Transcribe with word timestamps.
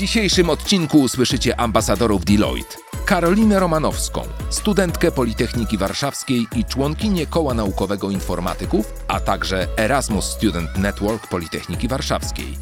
Dzisiejszym 0.00 0.50
odcinku 0.50 1.00
usłyszycie 1.00 1.60
ambasadorów 1.60 2.24
Deloitte. 2.24 2.76
Karolinę 3.04 3.60
Romanowską, 3.60 4.22
studentkę 4.50 5.12
Politechniki 5.12 5.78
Warszawskiej 5.78 6.46
i 6.56 6.64
członkinię 6.64 7.26
Koła 7.26 7.54
Naukowego 7.54 8.10
Informatyków, 8.10 8.92
a 9.08 9.20
także 9.20 9.66
Erasmus 9.76 10.24
Student 10.24 10.76
Network 10.78 11.26
Politechniki 11.26 11.88
Warszawskiej. 11.88 12.58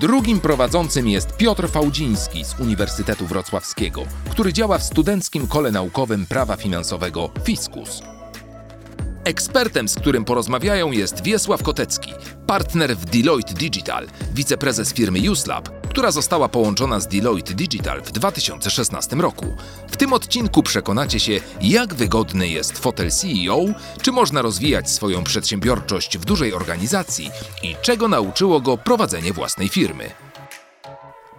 Drugim 0.00 0.40
prowadzącym 0.40 1.08
jest 1.08 1.36
Piotr 1.36 1.68
Fałdziński 1.68 2.44
z 2.44 2.60
Uniwersytetu 2.60 3.26
Wrocławskiego, 3.26 4.02
który 4.30 4.52
działa 4.52 4.78
w 4.78 4.82
Studenckim 4.82 5.46
Kole 5.46 5.70
Naukowym 5.70 6.26
Prawa 6.26 6.56
Finansowego 6.56 7.30
Fiskus. 7.44 8.02
Ekspertem, 9.24 9.88
z 9.88 9.94
którym 9.94 10.24
porozmawiają 10.24 10.92
jest 10.92 11.22
Wiesław 11.22 11.62
Kotecki, 11.62 12.12
partner 12.46 12.96
w 12.96 13.04
Deloitte 13.04 13.54
Digital, 13.54 14.06
wiceprezes 14.34 14.94
firmy 14.94 15.30
USLab, 15.30 15.81
która 15.92 16.10
została 16.10 16.48
połączona 16.48 17.00
z 17.00 17.08
Deloitte 17.08 17.54
Digital 17.54 18.02
w 18.02 18.12
2016 18.12 19.16
roku. 19.16 19.46
W 19.88 19.96
tym 19.96 20.12
odcinku 20.12 20.62
przekonacie 20.62 21.20
się, 21.20 21.40
jak 21.60 21.94
wygodny 21.94 22.48
jest 22.48 22.78
fotel 22.78 23.10
CEO, 23.10 23.64
czy 24.02 24.12
można 24.12 24.42
rozwijać 24.42 24.90
swoją 24.90 25.24
przedsiębiorczość 25.24 26.18
w 26.18 26.24
dużej 26.24 26.54
organizacji 26.54 27.30
i 27.62 27.76
czego 27.82 28.08
nauczyło 28.08 28.60
go 28.60 28.78
prowadzenie 28.78 29.32
własnej 29.32 29.68
firmy. 29.68 30.10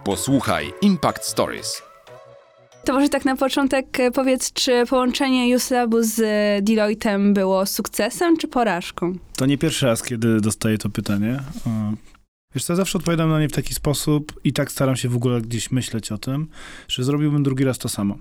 Posłuchaj 0.04 0.72
Impact 0.82 1.24
Stories. 1.24 1.82
To 2.84 2.92
może 2.92 3.08
tak 3.08 3.24
na 3.24 3.36
początek 3.36 4.00
e, 4.00 4.10
powiedz, 4.10 4.52
czy 4.52 4.84
połączenie 4.86 5.56
USLabu 5.56 6.02
z 6.02 6.20
e, 6.20 6.62
Deloittem 6.62 7.34
było 7.34 7.66
sukcesem 7.66 8.36
czy 8.36 8.48
porażką? 8.48 9.14
To 9.36 9.46
nie 9.46 9.58
pierwszy 9.58 9.86
raz, 9.86 10.02
kiedy 10.02 10.40
dostaję 10.40 10.78
to 10.78 10.88
pytanie. 10.88 11.40
Wiesz 12.54 12.64
co, 12.64 12.76
zawsze 12.76 12.98
odpowiadam 12.98 13.30
na 13.30 13.40
nie 13.40 13.48
w 13.48 13.52
taki 13.52 13.74
sposób 13.74 14.40
i 14.44 14.52
tak 14.52 14.72
staram 14.72 14.96
się 14.96 15.08
w 15.08 15.16
ogóle 15.16 15.40
gdzieś 15.40 15.70
myśleć 15.70 16.12
o 16.12 16.18
tym, 16.18 16.46
że 16.88 17.04
zrobiłbym 17.04 17.42
drugi 17.42 17.64
raz 17.64 17.78
to 17.78 17.88
samo. 17.88 18.18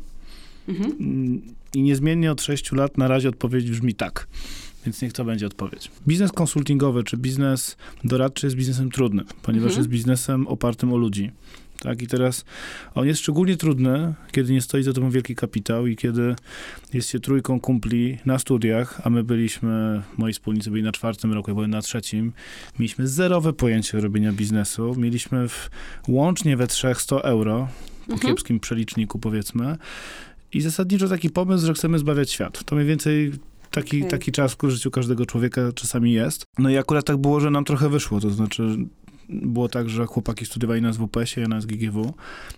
Mhm. 0.67 0.91
Mm, 0.99 1.41
I 1.73 1.81
niezmiennie 1.81 2.31
od 2.31 2.41
6 2.41 2.71
lat 2.71 2.97
na 2.97 3.07
razie 3.07 3.29
odpowiedź 3.29 3.71
brzmi 3.71 3.95
tak. 3.95 4.27
Więc 4.85 5.01
niech 5.01 5.13
to 5.13 5.25
będzie 5.25 5.47
odpowiedź. 5.47 5.91
Biznes 6.07 6.31
konsultingowy 6.31 7.03
czy 7.03 7.17
biznes 7.17 7.77
doradczy 8.03 8.47
jest 8.47 8.55
biznesem 8.55 8.91
trudnym, 8.91 9.25
ponieważ 9.41 9.67
mhm. 9.67 9.79
jest 9.79 9.89
biznesem 9.89 10.47
opartym 10.47 10.93
o 10.93 10.97
ludzi. 10.97 11.31
Tak? 11.83 12.01
I 12.01 12.07
teraz 12.07 12.45
on 12.95 13.07
jest 13.07 13.21
szczególnie 13.21 13.57
trudny, 13.57 14.13
kiedy 14.31 14.53
nie 14.53 14.61
stoi 14.61 14.83
za 14.83 14.93
tobą 14.93 15.09
wielki 15.09 15.35
kapitał 15.35 15.87
i 15.87 15.95
kiedy 15.95 16.35
jest 16.93 17.09
się 17.09 17.19
trójką 17.19 17.59
kumpli 17.59 18.17
na 18.25 18.39
studiach, 18.39 19.01
a 19.03 19.09
my 19.09 19.23
byliśmy, 19.23 20.01
moi 20.17 20.33
wspólnicy 20.33 20.71
byli 20.71 20.83
na 20.83 20.91
czwartym 20.91 21.33
roku, 21.33 21.51
ja 21.51 21.55
byłem 21.55 21.71
na 21.71 21.81
trzecim. 21.81 22.33
Mieliśmy 22.79 23.07
zerowe 23.07 23.53
pojęcie 23.53 23.99
robienia 23.99 24.33
biznesu. 24.33 24.95
Mieliśmy 24.97 25.49
w, 25.49 25.69
łącznie 26.07 26.57
we 26.57 26.67
trzech 26.67 27.01
100 27.01 27.23
euro, 27.23 27.67
po 28.07 28.13
mhm. 28.13 28.33
kiepskim 28.33 28.59
przeliczniku 28.59 29.19
powiedzmy. 29.19 29.77
I 30.53 30.61
zasadniczo 30.61 31.07
taki 31.07 31.29
pomysł, 31.29 31.65
że 31.65 31.73
chcemy 31.73 31.99
zbawiać 31.99 32.31
świat. 32.31 32.63
To 32.63 32.75
mniej 32.75 32.87
więcej 32.87 33.31
taki, 33.71 33.97
okay. 33.97 34.09
taki 34.09 34.31
czas 34.31 34.55
w 34.63 34.69
życiu 34.69 34.91
każdego 34.91 35.25
człowieka 35.25 35.61
czasami 35.75 36.13
jest. 36.13 36.45
No 36.57 36.69
i 36.69 36.77
akurat 36.77 37.05
tak 37.05 37.17
było, 37.17 37.39
że 37.39 37.51
nam 37.51 37.65
trochę 37.65 37.89
wyszło. 37.89 38.19
To 38.19 38.29
znaczy, 38.29 38.77
było 39.29 39.69
tak, 39.69 39.89
że 39.89 40.05
chłopaki 40.05 40.45
studiowali 40.45 40.81
na 40.81 40.93
SWPS-ie, 40.93 41.41
ja 41.41 41.47
na 41.47 41.61
SGGW. 41.61 42.13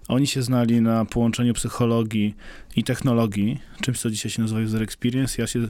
Oni 0.08 0.28
się 0.28 0.42
znali 0.42 0.82
na 0.82 1.06
połączeniu 1.06 1.54
psychologii 1.54 2.36
i 2.76 2.84
technologii, 2.84 3.60
czymś, 3.82 4.00
co 4.00 4.10
dzisiaj 4.10 4.32
się 4.32 4.42
nazywa 4.42 4.62
user 4.62 4.84
experience. 4.84 5.42
Ja 5.42 5.48
się 5.48 5.68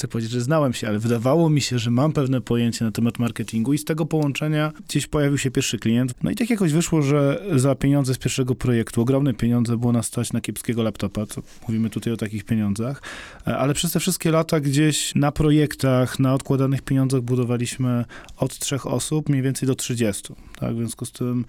chcę 0.00 0.08
powiedzieć, 0.08 0.32
że 0.32 0.40
znałem 0.40 0.72
się, 0.72 0.88
ale 0.88 0.98
wydawało 0.98 1.50
mi 1.50 1.60
się, 1.60 1.78
że 1.78 1.90
mam 1.90 2.12
pewne 2.12 2.40
pojęcie 2.40 2.84
na 2.84 2.90
temat 2.90 3.18
marketingu 3.18 3.72
i 3.72 3.78
z 3.78 3.84
tego 3.84 4.06
połączenia 4.06 4.72
gdzieś 4.88 5.06
pojawił 5.06 5.38
się 5.38 5.50
pierwszy 5.50 5.78
klient. 5.78 6.14
No 6.22 6.30
i 6.30 6.36
tak 6.36 6.50
jakoś 6.50 6.72
wyszło, 6.72 7.02
że 7.02 7.42
za 7.56 7.74
pieniądze 7.74 8.14
z 8.14 8.18
pierwszego 8.18 8.54
projektu, 8.54 9.02
ogromne 9.02 9.34
pieniądze 9.34 9.76
było 9.76 9.92
nas 9.92 10.06
stać 10.06 10.32
na 10.32 10.40
kiepskiego 10.40 10.82
laptopa, 10.82 11.26
co 11.26 11.42
mówimy 11.68 11.90
tutaj 11.90 12.12
o 12.12 12.16
takich 12.16 12.44
pieniądzach, 12.44 13.02
e, 13.46 13.58
ale 13.58 13.74
przez 13.74 13.92
te 13.92 14.00
wszystkie 14.00 14.30
lata 14.30 14.60
gdzieś 14.60 15.14
na 15.14 15.32
projektach, 15.32 16.18
na 16.18 16.34
odkładanych 16.34 16.82
pieniądzach 16.82 17.20
budowaliśmy 17.20 18.04
od 18.36 18.58
trzech 18.58 18.86
osób 18.86 19.28
mniej 19.28 19.42
więcej 19.42 19.66
do 19.66 19.74
30. 19.74 20.34
Tak? 20.58 20.74
W 20.74 20.76
związku 20.76 21.04
z 21.04 21.12
tym 21.12 21.44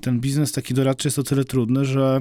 ten 0.00 0.20
biznes 0.20 0.52
taki 0.52 0.74
doradczy 0.74 1.08
jest 1.08 1.18
o 1.18 1.22
tyle 1.22 1.44
trudny, 1.44 1.84
że 1.84 2.20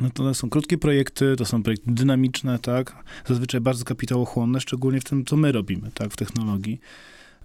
no 0.00 0.10
to 0.10 0.34
są 0.34 0.50
krótkie 0.50 0.78
projekty, 0.78 1.36
to 1.36 1.44
są 1.44 1.62
projekty 1.62 1.90
dynamiczne, 1.92 2.58
tak? 2.58 3.04
Zazwyczaj 3.26 3.60
bardzo 3.60 3.84
kapitałochłonne, 3.84 4.60
szczególnie 4.60 5.00
w 5.00 5.04
tym, 5.04 5.24
co 5.24 5.36
my 5.36 5.52
robimy, 5.52 5.90
tak? 5.94 6.12
W 6.12 6.16
technologii. 6.16 6.80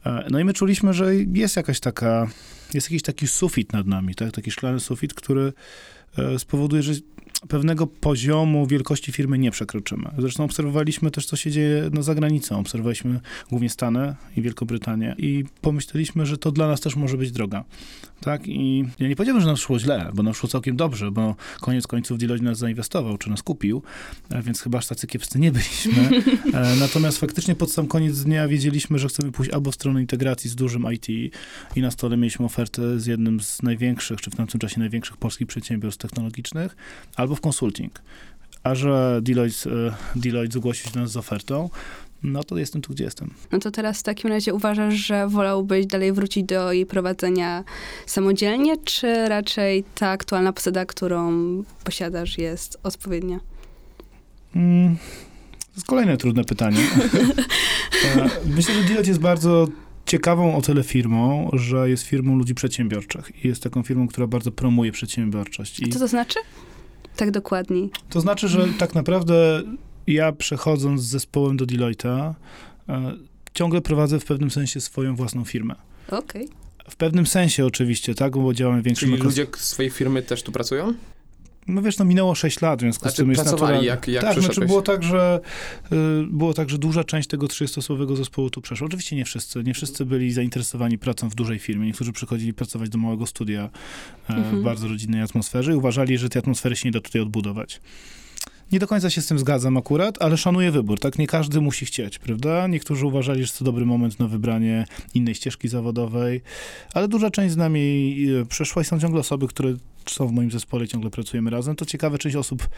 E, 0.06 0.28
no 0.32 0.40
i 0.40 0.46
my 0.46 0.54
czuliśmy, 0.54 0.94
że 0.94 1.16
jest 1.16 1.56
jakaś 1.56 1.80
taka, 1.80 2.28
jest 2.74 2.88
jakiś 2.88 3.02
taki 3.02 3.28
sufit 3.28 3.74
nad 3.74 3.88
nami, 3.88 4.16
tak? 4.16 4.32
Taki 4.32 4.52
szklany 4.52 4.80
sufit, 4.80 5.14
który 5.14 5.54
e, 6.18 6.40
spowoduje, 6.40 6.84
że 6.84 6.94
pewnego 7.48 7.88
poziomu 7.88 8.68
wielkości 8.68 9.12
firmy 9.12 9.38
nie 9.38 9.52
przekroczymy. 9.52 10.10
Zresztą 10.18 10.44
obserwowaliśmy 10.44 11.12
też, 11.12 11.26
co 11.26 11.36
się 11.36 11.52
dzieje 11.52 11.90
no, 11.94 12.04
za 12.04 12.16
granicą. 12.16 12.60
Obserwowaliśmy 12.60 13.20
głównie 13.50 13.70
Stany 13.70 14.16
i 14.38 14.42
Wielką 14.42 14.66
Brytanię 14.66 15.16
i 15.18 15.44
pomyśleliśmy, 15.62 16.26
że 16.26 16.38
to 16.38 16.52
dla 16.52 16.68
nas 16.68 16.82
też 16.82 16.96
może 16.96 17.18
być 17.18 17.32
droga. 17.32 17.64
Tak? 18.22 18.48
I 18.48 18.86
ja 19.00 19.08
nie 19.08 19.16
powiedziałbym, 19.16 19.42
że 19.42 19.48
nam 19.48 19.58
szło 19.58 19.80
źle, 19.80 20.12
bo 20.14 20.24
nam 20.24 20.34
szło 20.34 20.50
całkiem 20.50 20.76
dobrze, 20.76 21.12
bo 21.12 21.36
koniec 21.62 21.88
końców 21.88 22.18
Deloitte 22.18 22.46
nas 22.46 22.58
zainwestował, 22.58 23.18
czy 23.18 23.30
nas 23.30 23.44
kupił, 23.44 23.82
e, 24.30 24.42
więc 24.42 24.62
chyba 24.62 24.78
aż 24.78 24.88
tacy 24.88 25.08
kiepscy 25.08 25.40
nie 25.40 25.52
byliśmy. 25.52 25.94
E, 26.54 26.76
natomiast 26.76 27.18
faktycznie 27.18 27.56
pod 27.56 27.72
sam 27.72 27.88
koniec 27.88 28.24
dnia 28.24 28.48
wiedzieliśmy, 28.48 29.00
że 29.00 29.08
chcemy 29.08 29.32
pójść 29.32 29.52
albo 29.52 29.72
w 29.72 29.76
stronę 29.76 30.02
integracji 30.02 30.50
z 30.50 30.56
dużym 30.56 30.86
IT 30.94 31.34
i 31.76 31.82
na 31.82 31.92
stole 31.92 32.18
mieliśmy 32.18 32.46
ofertę 32.46 33.00
z 33.00 33.06
jednym 33.06 33.40
z 33.40 33.62
największych, 33.62 34.22
czy 34.22 34.32
w 34.32 34.36
tamtym 34.36 34.60
czasie 34.60 34.80
największych 34.80 35.18
polskich 35.18 35.48
przedsiębiorstw 35.48 36.02
technologicznych, 36.02 36.76
albo 37.16 37.33
w 37.36 37.42
konsulting. 37.42 38.02
A 38.64 38.76
że 38.76 39.20
Deloitte, 39.22 39.70
e, 39.70 39.94
Deloitte 40.16 40.54
zgłosił 40.54 40.86
się 40.86 40.92
do 40.92 41.00
nas 41.00 41.12
z 41.12 41.18
ofertą, 41.18 41.70
no 42.24 42.44
to 42.44 42.58
jestem 42.58 42.82
tu, 42.82 42.94
gdzie 42.94 43.04
jestem. 43.04 43.34
No 43.52 43.60
to 43.60 43.72
teraz 43.72 44.00
w 44.00 44.04
takim 44.04 44.30
razie 44.30 44.54
uważasz, 44.54 44.94
że 44.94 45.28
wolałbyś 45.28 45.86
dalej 45.86 46.14
wrócić 46.14 46.44
do 46.46 46.74
jej 46.74 46.86
prowadzenia 46.86 47.64
samodzielnie, 48.06 48.78
czy 48.78 49.30
raczej 49.30 49.84
ta 49.96 50.10
aktualna 50.10 50.54
posada, 50.54 50.86
którą 50.86 51.34
posiadasz, 51.84 52.38
jest 52.38 52.78
odpowiednia? 52.84 53.40
Mm, 54.56 54.98
to 55.60 55.76
jest 55.76 55.88
kolejne 55.88 56.18
trudne 56.18 56.44
pytanie. 56.44 56.78
E, 58.16 58.30
myślę, 58.46 58.74
że 58.74 58.82
Deloitte 58.84 59.10
jest 59.10 59.20
bardzo 59.20 59.68
ciekawą 60.06 60.56
o 60.56 60.62
tyle 60.62 60.84
firmą, 60.84 61.50
że 61.54 61.90
jest 61.90 62.04
firmą 62.04 62.38
ludzi 62.38 62.56
przedsiębiorczych 62.56 63.46
i 63.46 63.48
jest 63.48 63.64
taką 63.64 63.84
firmą, 63.84 64.08
która 64.08 64.28
bardzo 64.28 64.52
promuje 64.52 64.92
przedsiębiorczość. 64.92 65.80
I... 65.80 65.86
A 65.86 65.94
co 65.94 66.00
to 66.00 66.08
znaczy? 66.08 66.40
Tak 67.16 67.32
dokładniej. 67.32 67.90
To 68.10 68.22
znaczy, 68.22 68.48
że 68.48 68.68
tak 68.80 68.96
naprawdę 68.96 69.64
ja 70.08 70.32
przechodząc 70.32 71.02
z 71.02 71.06
zespołem 71.06 71.58
do 71.58 71.66
Deloitte'a, 71.66 72.34
e, 72.90 73.14
ciągle 73.54 73.82
prowadzę 73.82 74.20
w 74.20 74.26
pewnym 74.26 74.52
sensie 74.52 74.82
swoją 74.82 75.16
własną 75.16 75.46
firmę. 75.46 75.76
Okej. 76.08 76.46
Okay. 76.46 76.64
W 76.90 76.96
pewnym 76.96 77.26
sensie 77.26 77.66
oczywiście, 77.66 78.16
tak, 78.16 78.38
bo 78.38 78.54
działamy 78.54 78.82
w 78.82 78.86
większym... 78.86 79.10
Czyli 79.10 79.22
ludzie 79.22 79.48
z 79.58 79.64
swojej 79.64 79.92
firmy 79.92 80.24
też 80.24 80.44
tu 80.44 80.52
pracują? 80.52 80.94
No 81.68 81.82
wiesz, 81.82 81.98
no 81.98 82.06
minęło 82.06 82.36
6 82.36 82.62
lat, 82.62 82.80
w 82.80 82.82
związku 82.82 83.02
znaczy, 83.02 83.16
z 83.16 83.18
tym 83.18 83.30
jest 83.30 83.46
naturalnie. 83.46 83.88
jak, 83.88 84.08
jak 84.08 84.24
Tak, 84.24 84.42
znaczy 84.42 84.62
było 84.62 84.82
tak, 84.82 85.04
że 85.04 85.40
y, 85.92 85.96
było 86.28 86.54
tak, 86.54 86.70
że 86.70 86.78
duża 86.78 87.04
część 87.04 87.28
tego 87.28 87.48
30-osobowego 87.48 88.16
zespołu 88.16 88.50
tu 88.50 88.62
przeszła. 88.62 88.88
Oczywiście 88.88 89.16
nie 89.16 89.26
wszyscy, 89.26 89.64
nie 89.64 89.74
wszyscy 89.74 90.06
byli 90.06 90.32
zainteresowani 90.32 90.98
pracą 90.98 91.30
w 91.30 91.36
dużej 91.36 91.60
firmie. 91.60 91.88
Niektórzy 91.88 92.12
przychodzili 92.12 92.54
pracować 92.54 92.90
do 92.90 92.98
małego 92.98 93.26
studia 93.26 93.70
e, 94.30 94.34
mhm. 94.34 94.60
w 94.60 94.64
bardzo 94.64 94.88
rodzinnej 94.88 95.22
atmosferze 95.22 95.72
i 95.72 95.76
uważali, 95.76 96.18
że 96.18 96.30
tej 96.30 96.40
atmosfery 96.40 96.76
się 96.76 96.88
nie 96.88 96.92
da 96.92 97.02
tutaj 97.02 97.22
odbudować. 97.22 97.82
Nie 98.72 98.80
do 98.80 98.88
końca 98.88 99.10
się 99.10 99.22
z 99.22 99.28
tym 99.28 99.40
zgadzam 99.40 99.78
akurat, 99.78 100.22
ale 100.22 100.38
szanuję 100.38 100.72
wybór, 100.72 101.00
tak? 101.00 101.20
Nie 101.20 101.28
każdy 101.28 101.62
musi 101.62 101.86
chcieć, 101.86 102.20
prawda? 102.20 102.68
Niektórzy 102.68 103.06
uważali, 103.06 103.46
że 103.46 103.54
to 103.54 103.66
dobry 103.66 103.86
moment 103.86 104.20
na 104.20 104.28
wybranie 104.28 104.86
innej 105.14 105.36
ścieżki 105.36 105.68
zawodowej, 105.68 106.42
ale 106.94 107.08
duża 107.08 107.32
część 107.32 107.54
z 107.54 107.58
nami 107.58 108.16
e, 108.42 108.46
przeszła 108.46 108.82
i 108.82 108.86
są 108.86 109.00
ciągle 109.00 109.20
osoby, 109.20 109.48
które 109.48 109.74
są 110.12 110.28
w 110.28 110.32
moim 110.32 110.52
zespole, 110.52 110.88
ciągle 110.88 111.10
pracujemy 111.10 111.50
razem. 111.50 111.76
To 111.76 111.86
ciekawe, 111.86 112.18
część 112.18 112.36
osób 112.36 112.70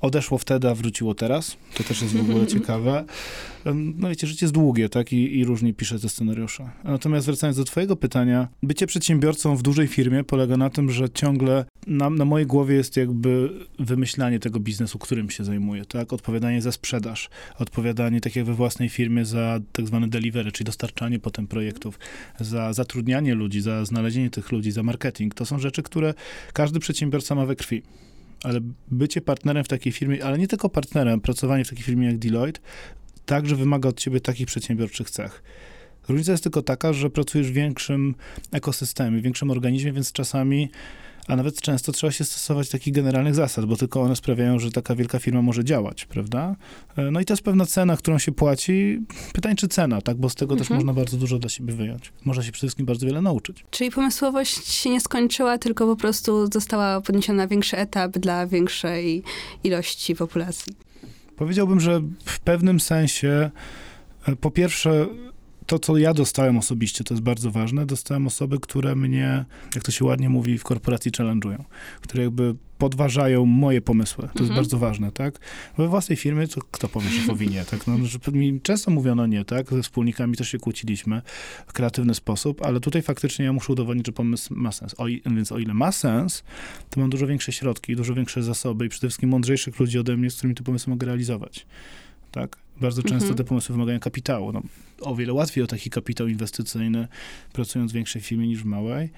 odeszło 0.00 0.38
wtedy, 0.38 0.68
a 0.68 0.74
wróciło 0.74 1.14
teraz. 1.14 1.56
To 1.74 1.84
też 1.84 2.02
jest 2.02 2.14
w 2.16 2.20
ogóle 2.30 2.46
ciekawe. 2.46 3.04
No 3.74 4.08
wiecie, 4.08 4.26
życie 4.26 4.46
jest 4.46 4.54
długie, 4.54 4.88
tak? 4.88 5.12
I, 5.12 5.38
i 5.38 5.44
różnie 5.44 5.74
pisze 5.74 5.98
te 5.98 6.08
scenariusze. 6.08 6.70
Natomiast 6.84 7.26
wracając 7.26 7.56
do 7.56 7.64
twojego 7.64 7.96
pytania, 7.96 8.48
bycie 8.62 8.86
przedsiębiorcą 8.86 9.56
w 9.56 9.62
dużej 9.62 9.86
firmie 9.86 10.24
polega 10.24 10.56
na 10.56 10.70
tym, 10.70 10.90
że 10.90 11.10
ciągle 11.10 11.64
na, 11.86 12.10
na 12.10 12.24
mojej 12.24 12.46
głowie 12.46 12.74
jest 12.74 12.96
jakby 12.96 13.50
wymyślanie 13.78 14.38
tego 14.38 14.60
biznesu, 14.60 14.98
którym 14.98 15.30
się 15.30 15.44
zajmuję, 15.44 15.84
tak? 15.84 16.12
Odpowiadanie 16.12 16.62
za 16.62 16.72
sprzedaż, 16.72 17.30
odpowiadanie, 17.58 18.20
tak 18.20 18.36
jak 18.36 18.44
we 18.44 18.54
własnej 18.54 18.88
firmie, 18.88 19.24
za 19.24 19.60
tak 19.72 19.86
zwane 19.86 20.08
delivery, 20.08 20.52
czyli 20.52 20.64
dostarczanie 20.64 21.18
potem 21.18 21.46
projektów, 21.46 21.98
za 22.40 22.72
zatrudnianie 22.72 23.34
ludzi, 23.34 23.60
za 23.60 23.84
znalezienie 23.84 24.30
tych 24.30 24.52
ludzi, 24.52 24.70
za 24.70 24.82
marketing. 24.82 25.34
To 25.34 25.46
są 25.46 25.58
rzeczy, 25.58 25.82
które 25.82 26.14
każdy 26.52 26.73
przedsiębiorca 26.80 27.34
ma 27.34 27.46
we 27.46 27.56
krwi 27.56 27.82
ale 28.44 28.60
bycie 28.90 29.20
partnerem 29.20 29.64
w 29.64 29.68
takiej 29.68 29.92
firmie, 29.92 30.24
ale 30.24 30.38
nie 30.38 30.48
tylko 30.48 30.68
partnerem, 30.68 31.20
pracowanie 31.20 31.64
w 31.64 31.68
takiej 31.70 31.84
firmie 31.84 32.06
jak 32.06 32.18
Deloitte, 32.18 32.60
także 33.26 33.56
wymaga 33.56 33.88
od 33.88 34.00
ciebie 34.00 34.20
takich 34.20 34.46
przedsiębiorczych 34.46 35.10
cech. 35.10 35.42
Różnica 36.08 36.32
jest 36.32 36.44
tylko 36.44 36.62
taka, 36.62 36.92
że 36.92 37.10
pracujesz 37.10 37.50
w 37.50 37.52
większym 37.52 38.14
ekosystemie, 38.52 39.20
w 39.20 39.22
większym 39.22 39.50
organizmie, 39.50 39.92
więc 39.92 40.12
czasami 40.12 40.70
a 41.28 41.36
nawet 41.36 41.60
często 41.60 41.92
trzeba 41.92 42.10
się 42.10 42.24
stosować 42.24 42.68
takich 42.68 42.94
generalnych 42.94 43.34
zasad, 43.34 43.64
bo 43.64 43.76
tylko 43.76 44.02
one 44.02 44.16
sprawiają, 44.16 44.58
że 44.58 44.70
taka 44.70 44.94
wielka 44.94 45.18
firma 45.18 45.42
może 45.42 45.64
działać, 45.64 46.04
prawda? 46.04 46.56
E, 46.96 47.10
no 47.10 47.20
i 47.20 47.24
to 47.24 47.32
jest 47.32 47.42
pewna 47.42 47.66
cena, 47.66 47.96
którą 47.96 48.18
się 48.18 48.32
płaci. 48.32 49.00
Pytanie, 49.32 49.56
czy 49.56 49.68
cena, 49.68 50.00
tak? 50.00 50.16
Bo 50.16 50.28
z 50.30 50.34
tego 50.34 50.54
mhm. 50.54 50.58
też 50.58 50.76
można 50.76 50.92
bardzo 50.92 51.16
dużo 51.16 51.38
dla 51.38 51.48
siebie 51.48 51.74
wyjąć. 51.74 52.12
Można 52.24 52.42
się 52.42 52.52
przede 52.52 52.60
wszystkim 52.60 52.86
bardzo 52.86 53.06
wiele 53.06 53.22
nauczyć. 53.22 53.64
Czyli 53.70 53.90
pomysłowość 53.90 54.68
się 54.68 54.90
nie 54.90 55.00
skończyła, 55.00 55.58
tylko 55.58 55.86
po 55.86 55.96
prostu 55.96 56.46
została 56.52 57.00
podniesiona 57.00 57.36
na 57.36 57.48
większy 57.48 57.76
etap 57.76 58.12
dla 58.12 58.46
większej 58.46 59.22
ilości 59.64 60.14
populacji. 60.14 60.72
Powiedziałbym, 61.36 61.80
że 61.80 62.00
w 62.24 62.40
pewnym 62.40 62.80
sensie 62.80 63.50
e, 64.28 64.36
po 64.36 64.50
pierwsze 64.50 65.06
to, 65.66 65.78
co 65.78 65.96
ja 65.96 66.14
dostałem 66.14 66.58
osobiście, 66.58 67.04
to 67.04 67.14
jest 67.14 67.22
bardzo 67.22 67.50
ważne. 67.50 67.86
Dostałem 67.86 68.26
osoby, 68.26 68.58
które 68.60 68.96
mnie, 68.96 69.44
jak 69.74 69.84
to 69.84 69.92
się 69.92 70.04
ładnie 70.04 70.28
mówi, 70.28 70.58
w 70.58 70.64
korporacji 70.64 71.12
challenge'ują, 71.12 71.64
które 72.00 72.22
jakby 72.22 72.54
podważają 72.78 73.46
moje 73.46 73.80
pomysły. 73.80 74.22
To 74.22 74.28
mhm. 74.28 74.46
jest 74.46 74.54
bardzo 74.54 74.78
ważne, 74.78 75.12
tak? 75.12 75.38
We 75.78 75.88
własnej 75.88 76.16
firmie 76.16 76.48
to 76.48 76.60
kto 76.70 76.88
powie 76.88 77.10
szefowi 77.10 77.48
nie, 77.48 77.64
tak? 77.64 77.86
No, 77.86 77.96
że 78.02 78.18
mi 78.32 78.60
często 78.60 78.90
mówiono 78.90 79.26
nie, 79.26 79.44
tak? 79.44 79.70
Ze 79.70 79.82
wspólnikami 79.82 80.36
też 80.36 80.48
się 80.48 80.58
kłóciliśmy 80.58 81.22
w 81.66 81.72
kreatywny 81.72 82.14
sposób, 82.14 82.62
ale 82.62 82.80
tutaj 82.80 83.02
faktycznie 83.02 83.44
ja 83.44 83.52
muszę 83.52 83.72
udowodnić, 83.72 84.06
że 84.06 84.12
pomysł 84.12 84.54
ma 84.54 84.72
sens. 84.72 84.94
O, 84.98 85.04
więc 85.26 85.52
o 85.52 85.58
ile 85.58 85.74
ma 85.74 85.92
sens, 85.92 86.44
to 86.90 87.00
mam 87.00 87.10
dużo 87.10 87.26
większe 87.26 87.52
środki, 87.52 87.96
dużo 87.96 88.14
większe 88.14 88.42
zasoby 88.42 88.86
i 88.86 88.88
przede 88.88 89.08
wszystkim 89.08 89.30
mądrzejszych 89.30 89.80
ludzi 89.80 89.98
ode 89.98 90.16
mnie, 90.16 90.30
z 90.30 90.36
którymi 90.36 90.54
te 90.54 90.62
pomysły 90.62 90.90
mogę 90.90 91.06
realizować, 91.06 91.66
tak? 92.32 92.56
Bardzo 92.80 93.02
często 93.02 93.28
mhm. 93.28 93.36
te 93.36 93.44
pomysły 93.44 93.72
wymagają 93.72 94.00
kapitału. 94.00 94.52
No, 94.52 94.62
o 95.04 95.14
wiele 95.14 95.32
łatwiej 95.32 95.64
o 95.64 95.66
taki 95.66 95.90
kapitał 95.90 96.28
inwestycyjny, 96.28 97.08
pracując 97.52 97.92
w 97.92 97.94
większej 97.94 98.22
firmie 98.22 98.46
niż 98.46 98.62
w 98.62 98.64
małej. 98.64 99.10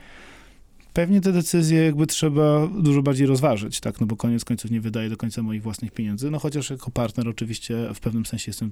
Pewnie 0.97 1.21
te 1.21 1.33
decyzje 1.33 1.85
jakby 1.85 2.06
trzeba 2.06 2.67
dużo 2.67 3.03
bardziej 3.03 3.27
rozważyć, 3.27 3.81
tak, 3.81 4.00
no 4.00 4.06
bo 4.06 4.17
koniec 4.17 4.44
końców 4.44 4.71
nie 4.71 4.81
wydaje 4.81 5.11
do 5.11 5.17
końca 5.17 5.43
moich 5.43 5.62
własnych 5.62 5.93
pieniędzy, 5.93 6.31
no 6.31 6.38
chociaż 6.38 6.71
jako 6.71 6.91
partner 6.91 7.29
oczywiście 7.29 7.88
w 7.94 8.00
pewnym 8.00 8.27
sensie 8.27 8.44
jestem, 8.50 8.71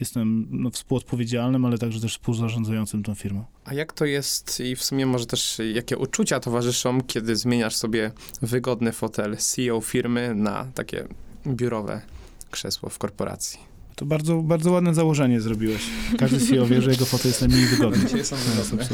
jestem 0.00 0.46
no, 0.50 0.70
współodpowiedzialnym, 0.70 1.64
ale 1.64 1.78
także 1.78 2.00
też 2.00 2.12
współzarządzającym 2.12 3.02
tą 3.02 3.14
firmą. 3.14 3.44
A 3.64 3.74
jak 3.74 3.92
to 3.92 4.04
jest 4.04 4.60
i 4.60 4.76
w 4.76 4.82
sumie 4.82 5.06
może 5.06 5.26
też 5.26 5.60
jakie 5.74 5.98
uczucia 5.98 6.40
towarzyszą, 6.40 7.00
kiedy 7.00 7.36
zmieniasz 7.36 7.76
sobie 7.76 8.12
wygodny 8.42 8.92
fotel 8.92 9.36
CEO 9.36 9.80
firmy 9.80 10.34
na 10.34 10.64
takie 10.74 11.08
biurowe 11.46 12.02
krzesło 12.50 12.88
w 12.88 12.98
korporacji? 12.98 13.73
To 13.96 14.06
bardzo, 14.06 14.42
bardzo 14.42 14.70
ładne 14.70 14.94
założenie 14.94 15.40
zrobiłeś. 15.40 15.82
Każdy 16.18 16.40
CEO 16.40 16.66
wie, 16.66 16.82
że 16.82 16.90
jego 16.90 17.04
fotel 17.04 17.28
jest 17.28 17.40
najmniej 17.40 17.66
wygodny. 17.66 18.04
Dzisiaj 18.04 18.24
są 18.24 18.36
wygodne. 18.36 18.86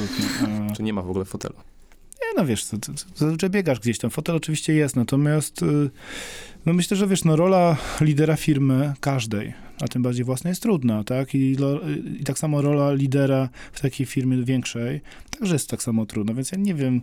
A... 0.70 0.72
Czy 0.74 0.82
nie 0.82 0.92
ma 0.92 1.02
w 1.02 1.10
ogóle 1.10 1.24
fotelu? 1.24 1.54
Nie, 2.20 2.42
no 2.42 2.46
wiesz, 2.46 2.64
to, 2.64 2.78
to, 2.78 2.92
to, 2.92 3.02
zazwyczaj 3.16 3.50
biegasz 3.50 3.80
gdzieś 3.80 3.98
tam. 3.98 4.10
Fotel 4.10 4.36
oczywiście 4.36 4.74
jest, 4.74 4.96
natomiast 4.96 5.62
y, 5.62 5.90
no 6.66 6.72
myślę, 6.72 6.96
że 6.96 7.06
wiesz, 7.06 7.24
no 7.24 7.36
rola 7.36 7.76
lidera 8.00 8.36
firmy 8.36 8.92
każdej, 9.00 9.54
a 9.80 9.88
tym 9.88 10.02
bardziej 10.02 10.24
własnej 10.24 10.50
jest 10.50 10.62
trudna, 10.62 11.04
tak? 11.04 11.34
I, 11.34 11.56
I 12.20 12.24
tak 12.24 12.38
samo 12.38 12.62
rola 12.62 12.92
lidera 12.92 13.48
w 13.72 13.80
takiej 13.80 14.06
firmie 14.06 14.44
większej 14.44 15.00
także 15.40 15.54
jest 15.54 15.70
tak 15.70 15.82
samo 15.82 16.06
trudna, 16.06 16.34
więc 16.34 16.52
ja 16.52 16.58
nie 16.58 16.74
wiem, 16.74 17.00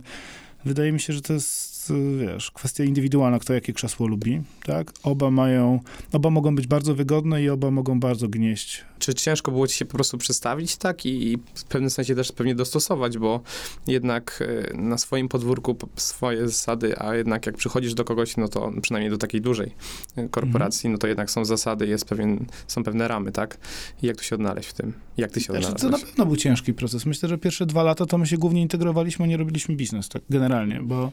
wydaje 0.64 0.92
mi 0.92 1.00
się, 1.00 1.12
że 1.12 1.22
to 1.22 1.32
jest 1.32 1.77
wiesz, 2.18 2.50
kwestia 2.50 2.84
indywidualna, 2.84 3.38
kto 3.38 3.54
jakie 3.54 3.72
krzesło 3.72 4.06
lubi, 4.06 4.42
tak? 4.64 4.92
Oba 5.02 5.30
mają, 5.30 5.80
oba 6.12 6.30
mogą 6.30 6.54
być 6.54 6.66
bardzo 6.66 6.94
wygodne 6.94 7.42
i 7.42 7.48
oba 7.48 7.70
mogą 7.70 8.00
bardzo 8.00 8.28
gnieść. 8.28 8.84
Czy 8.98 9.14
ciężko 9.14 9.52
było 9.52 9.66
ci 9.66 9.76
się 9.76 9.84
po 9.84 9.94
prostu 9.94 10.18
przestawić, 10.18 10.76
tak? 10.76 11.06
I 11.06 11.38
w 11.54 11.64
pewnym 11.64 11.90
sensie 11.90 12.14
też 12.14 12.32
pewnie 12.32 12.54
dostosować, 12.54 13.18
bo 13.18 13.40
jednak 13.86 14.44
e, 14.72 14.76
na 14.76 14.98
swoim 14.98 15.28
podwórku 15.28 15.76
swoje 15.96 16.48
zasady, 16.48 16.98
a 16.98 17.14
jednak 17.14 17.46
jak 17.46 17.56
przychodzisz 17.56 17.94
do 17.94 18.04
kogoś, 18.04 18.36
no 18.36 18.48
to 18.48 18.72
przynajmniej 18.82 19.10
do 19.10 19.18
takiej 19.18 19.40
dużej 19.40 19.74
e, 20.16 20.28
korporacji, 20.28 20.86
mm. 20.86 20.92
no 20.92 20.98
to 20.98 21.06
jednak 21.06 21.30
są 21.30 21.44
zasady, 21.44 21.86
jest 21.86 22.04
pewien, 22.04 22.46
są 22.66 22.84
pewne 22.84 23.08
ramy, 23.08 23.32
tak? 23.32 23.58
I 24.02 24.06
jak 24.06 24.16
tu 24.16 24.24
się 24.24 24.34
odnaleźć 24.34 24.68
w 24.68 24.72
tym? 24.72 24.92
Jak 25.16 25.30
ty 25.30 25.40
się 25.40 25.52
znaczy, 25.52 25.58
odnalazłeś? 25.58 25.92
To 25.92 25.98
na 25.98 26.06
pewno 26.06 26.26
był 26.26 26.36
ciężki 26.36 26.74
proces. 26.74 27.06
Myślę, 27.06 27.28
że 27.28 27.38
pierwsze 27.38 27.66
dwa 27.66 27.82
lata 27.82 28.06
to 28.06 28.18
my 28.18 28.26
się 28.26 28.38
głównie 28.38 28.62
integrowaliśmy, 28.62 29.28
nie 29.28 29.36
robiliśmy 29.36 29.76
biznes, 29.76 30.08
tak 30.08 30.22
generalnie, 30.30 30.80
bo 30.82 31.12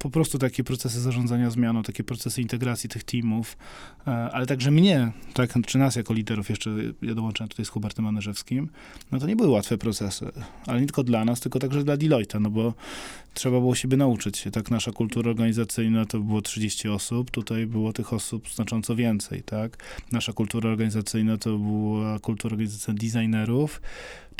po 0.00 0.10
prostu 0.10 0.38
takie 0.38 0.64
procesy 0.64 1.00
zarządzania 1.00 1.50
zmianą, 1.50 1.82
takie 1.82 2.04
procesy 2.04 2.42
integracji 2.42 2.88
tych 2.88 3.04
teamów, 3.04 3.56
e, 4.06 4.10
ale 4.10 4.46
także 4.46 4.70
mnie, 4.70 5.12
tak, 5.34 5.54
czy 5.66 5.78
nas 5.78 5.96
jako 5.96 6.14
liderów, 6.14 6.50
jeszcze 6.50 6.70
ja 7.02 7.14
dołączyłem 7.14 7.48
tutaj 7.48 7.64
z 7.64 7.68
Hubertem 7.68 8.04
Manerzewskim, 8.04 8.68
no 9.12 9.18
to 9.18 9.26
nie 9.26 9.36
były 9.36 9.48
łatwe 9.48 9.78
procesy, 9.78 10.32
ale 10.66 10.80
nie 10.80 10.86
tylko 10.86 11.04
dla 11.04 11.24
nas, 11.24 11.40
tylko 11.40 11.58
także 11.58 11.84
dla 11.84 11.96
Deloitte, 11.96 12.40
no 12.40 12.50
bo 12.50 12.74
trzeba 13.34 13.60
było 13.60 13.74
siebie 13.74 13.96
nauczyć. 13.96 14.44
Tak, 14.52 14.70
nasza 14.70 14.92
kultura 14.92 15.30
organizacyjna 15.30 16.04
to 16.04 16.20
było 16.20 16.42
30 16.42 16.88
osób, 16.88 17.30
tutaj 17.30 17.66
było 17.66 17.92
tych 17.92 18.12
osób 18.12 18.48
znacząco 18.54 18.96
więcej, 18.96 19.42
tak. 19.42 19.84
Nasza 20.12 20.32
kultura 20.32 20.70
organizacyjna 20.70 21.38
to 21.38 21.58
była 21.58 22.18
kultura 22.18 22.52
organizacyjna 22.52 22.98
designerów, 23.00 23.80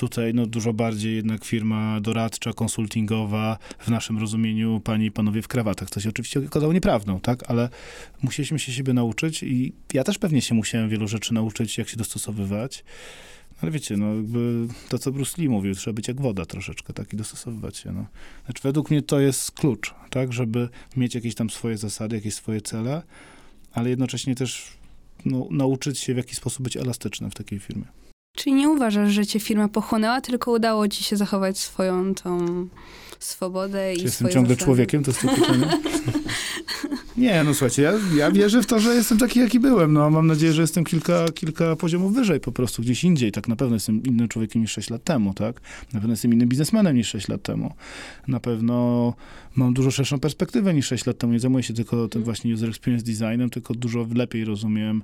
Tutaj 0.01 0.35
no, 0.35 0.47
dużo 0.47 0.73
bardziej 0.73 1.17
jednak 1.17 1.45
firma 1.45 2.01
doradcza, 2.01 2.53
konsultingowa, 2.53 3.59
w 3.79 3.89
naszym 3.89 4.19
rozumieniu 4.19 4.81
panie 4.85 5.07
i 5.07 5.11
panowie 5.11 5.43
w 5.43 5.49
krawatach, 5.51 5.91
co 5.91 6.01
się 6.01 6.09
oczywiście 6.09 6.41
okazało 6.47 6.73
nieprawdą, 6.73 7.21
tak? 7.21 7.51
Ale 7.51 7.69
musieliśmy 8.23 8.59
się 8.59 8.73
siebie 8.73 8.93
nauczyć 8.93 9.43
i 9.43 9.73
ja 9.95 10.05
też 10.05 10.19
pewnie 10.19 10.43
się 10.43 10.55
musiałem 10.55 10.89
wielu 10.89 11.09
rzeczy 11.09 11.35
nauczyć, 11.35 11.79
jak 11.79 11.89
się 11.89 11.97
dostosowywać. 11.97 12.85
Ale 13.63 13.71
wiecie, 13.73 13.97
no 13.97 14.15
jakby 14.15 14.67
to, 14.89 14.99
co 14.99 15.13
Bruce 15.13 15.43
Lee 15.43 15.49
mówił, 15.49 15.75
trzeba 15.75 15.95
być 15.95 16.09
jak 16.09 16.21
woda 16.21 16.47
troszeczkę, 16.47 16.93
tak, 16.93 17.13
i 17.13 17.17
dostosowywać 17.17 17.77
się, 17.77 17.93
no. 17.93 18.07
Znaczy, 18.45 18.63
według 18.63 18.91
mnie 18.91 19.03
to 19.03 19.21
jest 19.21 19.51
klucz, 19.51 19.95
tak, 20.11 20.33
żeby 20.33 20.69
mieć 20.97 21.15
jakieś 21.15 21.35
tam 21.35 21.51
swoje 21.51 21.79
zasady, 21.79 22.17
jakieś 22.17 22.35
swoje 22.35 22.61
cele, 22.61 23.03
ale 23.73 23.91
jednocześnie 23.91 24.35
też 24.35 24.67
no, 25.25 25.49
nauczyć 25.51 25.99
się, 25.99 26.15
w 26.15 26.17
jaki 26.17 26.35
sposób 26.35 26.63
być 26.63 26.77
elastycznym 26.77 27.31
w 27.31 27.35
takiej 27.35 27.59
firmie. 27.59 27.85
Czyli 28.37 28.57
nie 28.57 28.69
uważasz, 28.69 29.13
że 29.13 29.27
cię 29.27 29.41
firma 29.41 29.69
pochłonęła, 29.69 30.21
tylko 30.21 30.51
udało 30.51 30.89
ci 30.89 31.05
się 31.05 31.17
zachować 31.17 31.59
swoją 31.59 32.15
tą 32.15 32.39
swobodę 33.19 33.93
Czy 33.95 34.01
i 34.01 34.05
jestem 34.05 34.29
ciągle 34.29 34.55
zasady? 34.55 34.65
człowiekiem? 34.65 35.05
To 35.05 35.11
jest 35.11 35.21
to 35.23 35.29
pytanie? 35.29 35.67
nie, 37.21 37.45
no 37.45 37.55
słuchajcie, 37.55 37.83
ja, 37.83 37.93
ja 38.17 38.31
wierzę 38.31 38.63
w 38.63 38.67
to, 38.67 38.81
że 38.81 38.95
jestem 38.95 39.19
taki, 39.19 39.41
jaki 39.41 39.61
byłem. 39.61 39.93
No, 39.93 40.11
mam 40.11 40.27
nadzieję, 40.27 40.53
że 40.53 40.63
jestem 40.63 40.85
kilka, 40.85 41.25
kilka 41.35 41.77
poziomów 41.77 42.15
wyżej 42.15 42.41
po 42.41 42.53
prostu, 42.53 42.83
gdzieś 42.83 43.05
indziej. 43.05 43.33
Tak 43.33 43.49
na 43.49 43.57
pewno 43.57 43.77
jestem 43.77 44.03
innym 44.03 44.29
człowiekiem 44.29 44.63
niż 44.63 44.73
6 44.73 44.91
lat 44.91 45.05
temu, 45.05 45.35
tak? 45.35 45.61
Na 45.93 46.01
pewno 46.01 46.13
jestem 46.13 46.33
innym 46.33 46.49
biznesmenem 46.49 46.97
niż 46.97 47.09
6 47.09 47.29
lat 47.29 47.43
temu. 47.43 47.75
Na 48.29 48.41
pewno 48.41 49.15
mam 49.57 49.75
dużo 49.75 49.91
szerszą 49.91 50.21
perspektywę 50.21 50.75
niż 50.75 50.87
6 50.87 51.07
lat 51.07 51.19
temu. 51.19 51.33
Nie 51.33 51.41
zajmuję 51.41 51.63
się 51.63 51.75
tylko 51.75 52.09
tym 52.09 52.23
właśnie 52.23 52.55
user 52.55 52.69
experience 52.69 53.07
designem, 53.07 53.51
tylko 53.51 53.75
dużo 53.75 54.07
lepiej 54.15 54.45
rozumiem 54.45 55.03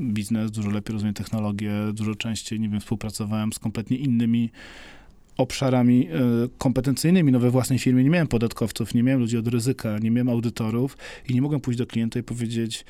biznes, 0.00 0.50
dużo 0.50 0.70
lepiej 0.70 0.92
rozumiem 0.92 1.14
technologię, 1.14 1.72
dużo 1.92 2.14
częściej, 2.14 2.60
nie 2.60 2.68
wiem, 2.68 2.80
współpracowałem 2.80 3.52
z 3.52 3.58
kompletnie 3.58 3.96
innymi 3.96 4.50
obszarami 5.36 6.08
e, 6.08 6.18
kompetencyjnymi. 6.58 7.32
No 7.32 7.40
we 7.40 7.50
własnej 7.50 7.78
firmie 7.78 8.04
nie 8.04 8.10
miałem 8.10 8.28
podatkowców, 8.28 8.94
nie 8.94 9.02
miałem 9.02 9.20
ludzi 9.20 9.38
od 9.38 9.48
ryzyka, 9.48 9.98
nie 9.98 10.10
miałem 10.10 10.28
audytorów 10.28 10.96
i 11.28 11.34
nie 11.34 11.42
mogłem 11.42 11.60
pójść 11.60 11.78
do 11.78 11.86
klienta 11.86 12.18
i 12.18 12.22
powiedzieć, 12.22 12.84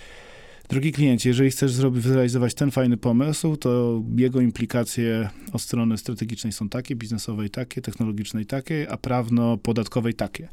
drogi 0.68 0.92
kliencie, 0.92 1.28
jeżeli 1.28 1.50
chcesz 1.50 1.72
zrobić, 1.72 2.04
zrealizować 2.04 2.54
ten 2.54 2.70
fajny 2.70 2.96
pomysł, 2.96 3.56
to 3.56 4.02
jego 4.16 4.40
implikacje 4.40 5.28
od 5.52 5.62
strony 5.62 5.98
strategicznej 5.98 6.52
są 6.52 6.68
takie, 6.68 6.96
biznesowej 6.96 7.50
takie, 7.50 7.82
technologicznej 7.82 8.46
takie, 8.46 8.86
a 8.90 8.96
prawno-podatkowej 8.96 10.14
takie. 10.14 10.48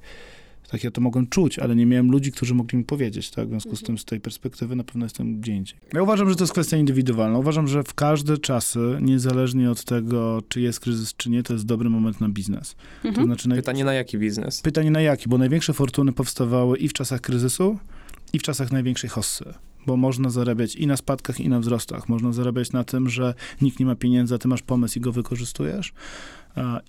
Tak, 0.70 0.84
ja 0.84 0.92
to 0.92 1.02
mogłem 1.02 1.28
czuć, 1.28 1.60
ale 1.60 1.76
nie 1.76 1.86
miałem 1.86 2.12
ludzi, 2.12 2.32
którzy 2.32 2.54
mogli 2.54 2.78
mi 2.78 2.84
powiedzieć, 2.84 3.32
tak? 3.32 3.48
W 3.48 3.50
związku 3.50 3.76
z 3.76 3.84
tym, 3.84 3.98
z 3.98 4.06
tej 4.06 4.20
perspektywy 4.20 4.76
na 4.76 4.84
pewno 4.84 5.06
jestem 5.06 5.40
gdzie 5.40 5.56
indziej. 5.56 5.78
Ja 5.94 6.04
uważam, 6.04 6.30
że 6.30 6.36
to 6.36 6.44
jest 6.44 6.54
kwestia 6.54 6.78
indywidualna. 6.78 7.38
Uważam, 7.40 7.68
że 7.68 7.84
w 7.84 7.94
każde 7.94 8.38
czasy, 8.38 8.98
niezależnie 9.02 9.72
od 9.72 9.84
tego, 9.84 10.44
czy 10.48 10.62
jest 10.62 10.80
kryzys, 10.80 11.14
czy 11.18 11.30
nie, 11.30 11.44
to 11.44 11.54
jest 11.54 11.66
dobry 11.66 11.90
moment 11.90 12.22
na 12.22 12.30
biznes. 12.30 12.76
Mhm. 12.96 13.16
To 13.16 13.24
znaczy, 13.24 13.50
naj... 13.50 13.58
Pytanie 13.58 13.86
na 13.86 13.94
jaki 13.94 14.18
biznes? 14.18 14.62
pytanie 14.62 14.92
na 14.92 15.02
jaki, 15.02 15.30
bo 15.30 15.38
największe 15.38 15.74
fortuny 15.74 16.12
powstawały 16.12 16.78
i 16.78 16.88
w 16.88 16.94
czasach 16.94 17.22
kryzysu, 17.22 17.78
i 18.34 18.40
w 18.40 18.42
czasach 18.42 18.72
największej 18.72 19.10
hossy. 19.10 19.54
Bo 19.86 19.98
można 19.98 20.30
zarabiać 20.30 20.76
i 20.76 20.88
na 20.88 20.98
spadkach, 20.98 21.40
i 21.40 21.50
na 21.50 21.60
wzrostach. 21.60 22.10
Można 22.10 22.32
zarabiać 22.32 22.72
na 22.72 22.84
tym, 22.84 23.10
że 23.10 23.34
nikt 23.62 23.80
nie 23.80 23.86
ma 23.86 23.96
pieniędzy, 23.96 24.36
a 24.36 24.38
ty 24.38 24.48
masz 24.48 24.62
pomysł 24.62 25.00
i 25.00 25.02
go 25.02 25.12
wykorzystujesz. 25.12 25.94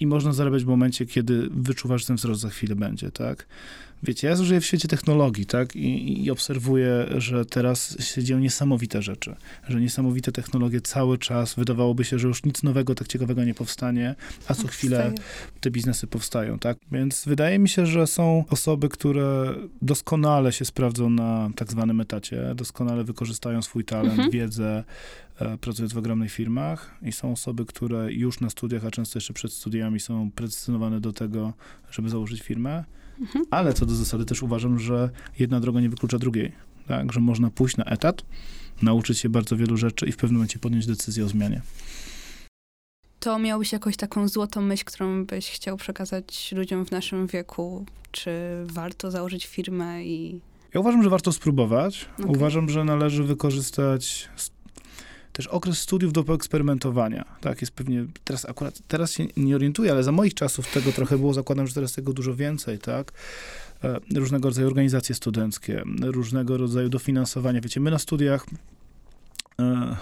I 0.00 0.06
można 0.06 0.32
zarabiać 0.32 0.64
w 0.64 0.66
momencie, 0.66 1.06
kiedy 1.06 1.48
wyczuwasz, 1.50 2.00
że 2.00 2.06
ten 2.06 2.16
wzrost 2.16 2.40
za 2.40 2.48
chwilę 2.50 2.76
będzie, 2.76 3.10
tak? 3.10 3.46
Wiecie, 4.02 4.28
ja 4.28 4.36
żyję 4.36 4.60
w 4.60 4.66
świecie 4.66 4.88
technologii, 4.88 5.46
tak? 5.46 5.76
I, 5.76 6.24
I 6.24 6.30
obserwuję, 6.30 7.06
że 7.16 7.44
teraz 7.44 7.96
się 8.00 8.22
dzieją 8.24 8.40
niesamowite 8.40 9.02
rzeczy. 9.02 9.36
Że 9.68 9.80
niesamowite 9.80 10.32
technologie 10.32 10.80
cały 10.80 11.18
czas, 11.18 11.54
wydawałoby 11.54 12.04
się, 12.04 12.18
że 12.18 12.28
już 12.28 12.44
nic 12.44 12.62
nowego, 12.62 12.94
tak 12.94 13.08
ciekawego 13.08 13.44
nie 13.44 13.54
powstanie, 13.54 14.14
a 14.48 14.54
co 14.54 14.68
chwilę 14.68 15.12
te 15.60 15.70
biznesy 15.70 16.06
powstają, 16.06 16.58
tak? 16.58 16.76
Więc 16.92 17.24
wydaje 17.24 17.58
mi 17.58 17.68
się, 17.68 17.86
że 17.86 18.06
są 18.06 18.44
osoby, 18.50 18.88
które 18.88 19.54
doskonale 19.82 20.52
się 20.52 20.64
sprawdzą 20.64 21.10
na 21.10 21.50
tak 21.56 21.70
zwanym 21.70 22.00
etacie, 22.00 22.54
doskonale 22.54 23.04
wykorzystają 23.04 23.62
swój 23.62 23.84
talent, 23.84 24.12
Mhm. 24.12 24.30
wiedzę, 24.30 24.84
pracując 25.60 25.92
w 25.92 25.98
ogromnych 25.98 26.32
firmach 26.32 26.94
i 27.02 27.12
są 27.12 27.32
osoby, 27.32 27.64
które 27.64 28.12
już 28.12 28.40
na 28.40 28.50
studiach, 28.50 28.84
a 28.84 28.90
często 28.90 29.16
jeszcze 29.18 29.32
przed 29.32 29.52
studiami 29.52 30.00
są 30.00 30.30
predestynowane 30.30 31.00
do 31.00 31.12
tego, 31.12 31.52
żeby 31.90 32.08
założyć 32.08 32.42
firmę, 32.42 32.84
Mhm. 33.20 33.44
ale 33.50 33.72
co 33.74 33.86
do 33.86 33.94
zasady 33.94 34.24
też 34.24 34.42
uważam, 34.42 34.78
że 34.78 35.10
jedna 35.38 35.60
droga 35.60 35.80
nie 35.80 35.88
wyklucza 35.88 36.18
drugiej, 36.18 36.52
tak? 36.88 37.12
Że 37.12 37.20
można 37.20 37.50
pójść 37.50 37.76
na 37.76 37.84
etat, 37.84 38.22
nauczyć 38.82 39.18
się 39.18 39.28
bardzo 39.28 39.56
wielu 39.56 39.76
rzeczy 39.76 40.06
i 40.06 40.12
w 40.12 40.16
pewnym 40.16 40.36
momencie 40.36 40.58
podjąć 40.58 40.86
decyzję 40.86 41.24
o 41.24 41.28
zmianie. 41.28 41.62
To 43.20 43.38
miałbyś 43.38 43.72
jakąś 43.72 43.96
taką 43.96 44.28
złotą 44.28 44.60
myśl, 44.60 44.84
którą 44.84 45.24
byś 45.26 45.50
chciał 45.50 45.76
przekazać 45.76 46.52
ludziom 46.56 46.86
w 46.86 46.90
naszym 46.90 47.26
wieku? 47.26 47.86
Czy 48.10 48.30
warto 48.64 49.10
założyć 49.10 49.46
firmę 49.46 50.04
i... 50.04 50.40
Ja 50.74 50.80
uważam, 50.80 51.02
że 51.02 51.10
warto 51.10 51.32
spróbować. 51.32 52.08
Okej. 52.18 52.36
Uważam, 52.36 52.68
że 52.68 52.84
należy 52.84 53.24
wykorzystać 53.24 54.28
też 55.34 55.46
okres 55.46 55.78
studiów 55.78 56.12
do 56.12 56.24
poeksperymentowania. 56.24 57.24
Tak, 57.40 57.60
jest 57.60 57.72
pewnie, 57.72 58.06
teraz 58.24 58.44
akurat, 58.44 58.78
teraz 58.88 59.12
się 59.12 59.26
nie 59.36 59.56
orientuję, 59.56 59.92
ale 59.92 60.02
za 60.02 60.12
moich 60.12 60.34
czasów 60.34 60.72
tego 60.72 60.92
trochę 60.92 61.18
było, 61.18 61.34
zakładam, 61.34 61.66
że 61.66 61.74
teraz 61.74 61.92
tego 61.92 62.12
dużo 62.12 62.34
więcej, 62.34 62.78
tak. 62.78 63.12
E, 63.84 64.00
Różnego 64.14 64.48
rodzaju 64.48 64.66
organizacje 64.66 65.14
studenckie, 65.14 65.82
różnego 66.02 66.56
rodzaju 66.56 66.88
dofinansowania. 66.88 67.60
Wiecie, 67.60 67.80
my 67.80 67.90
na 67.90 67.98
studiach, 67.98 68.46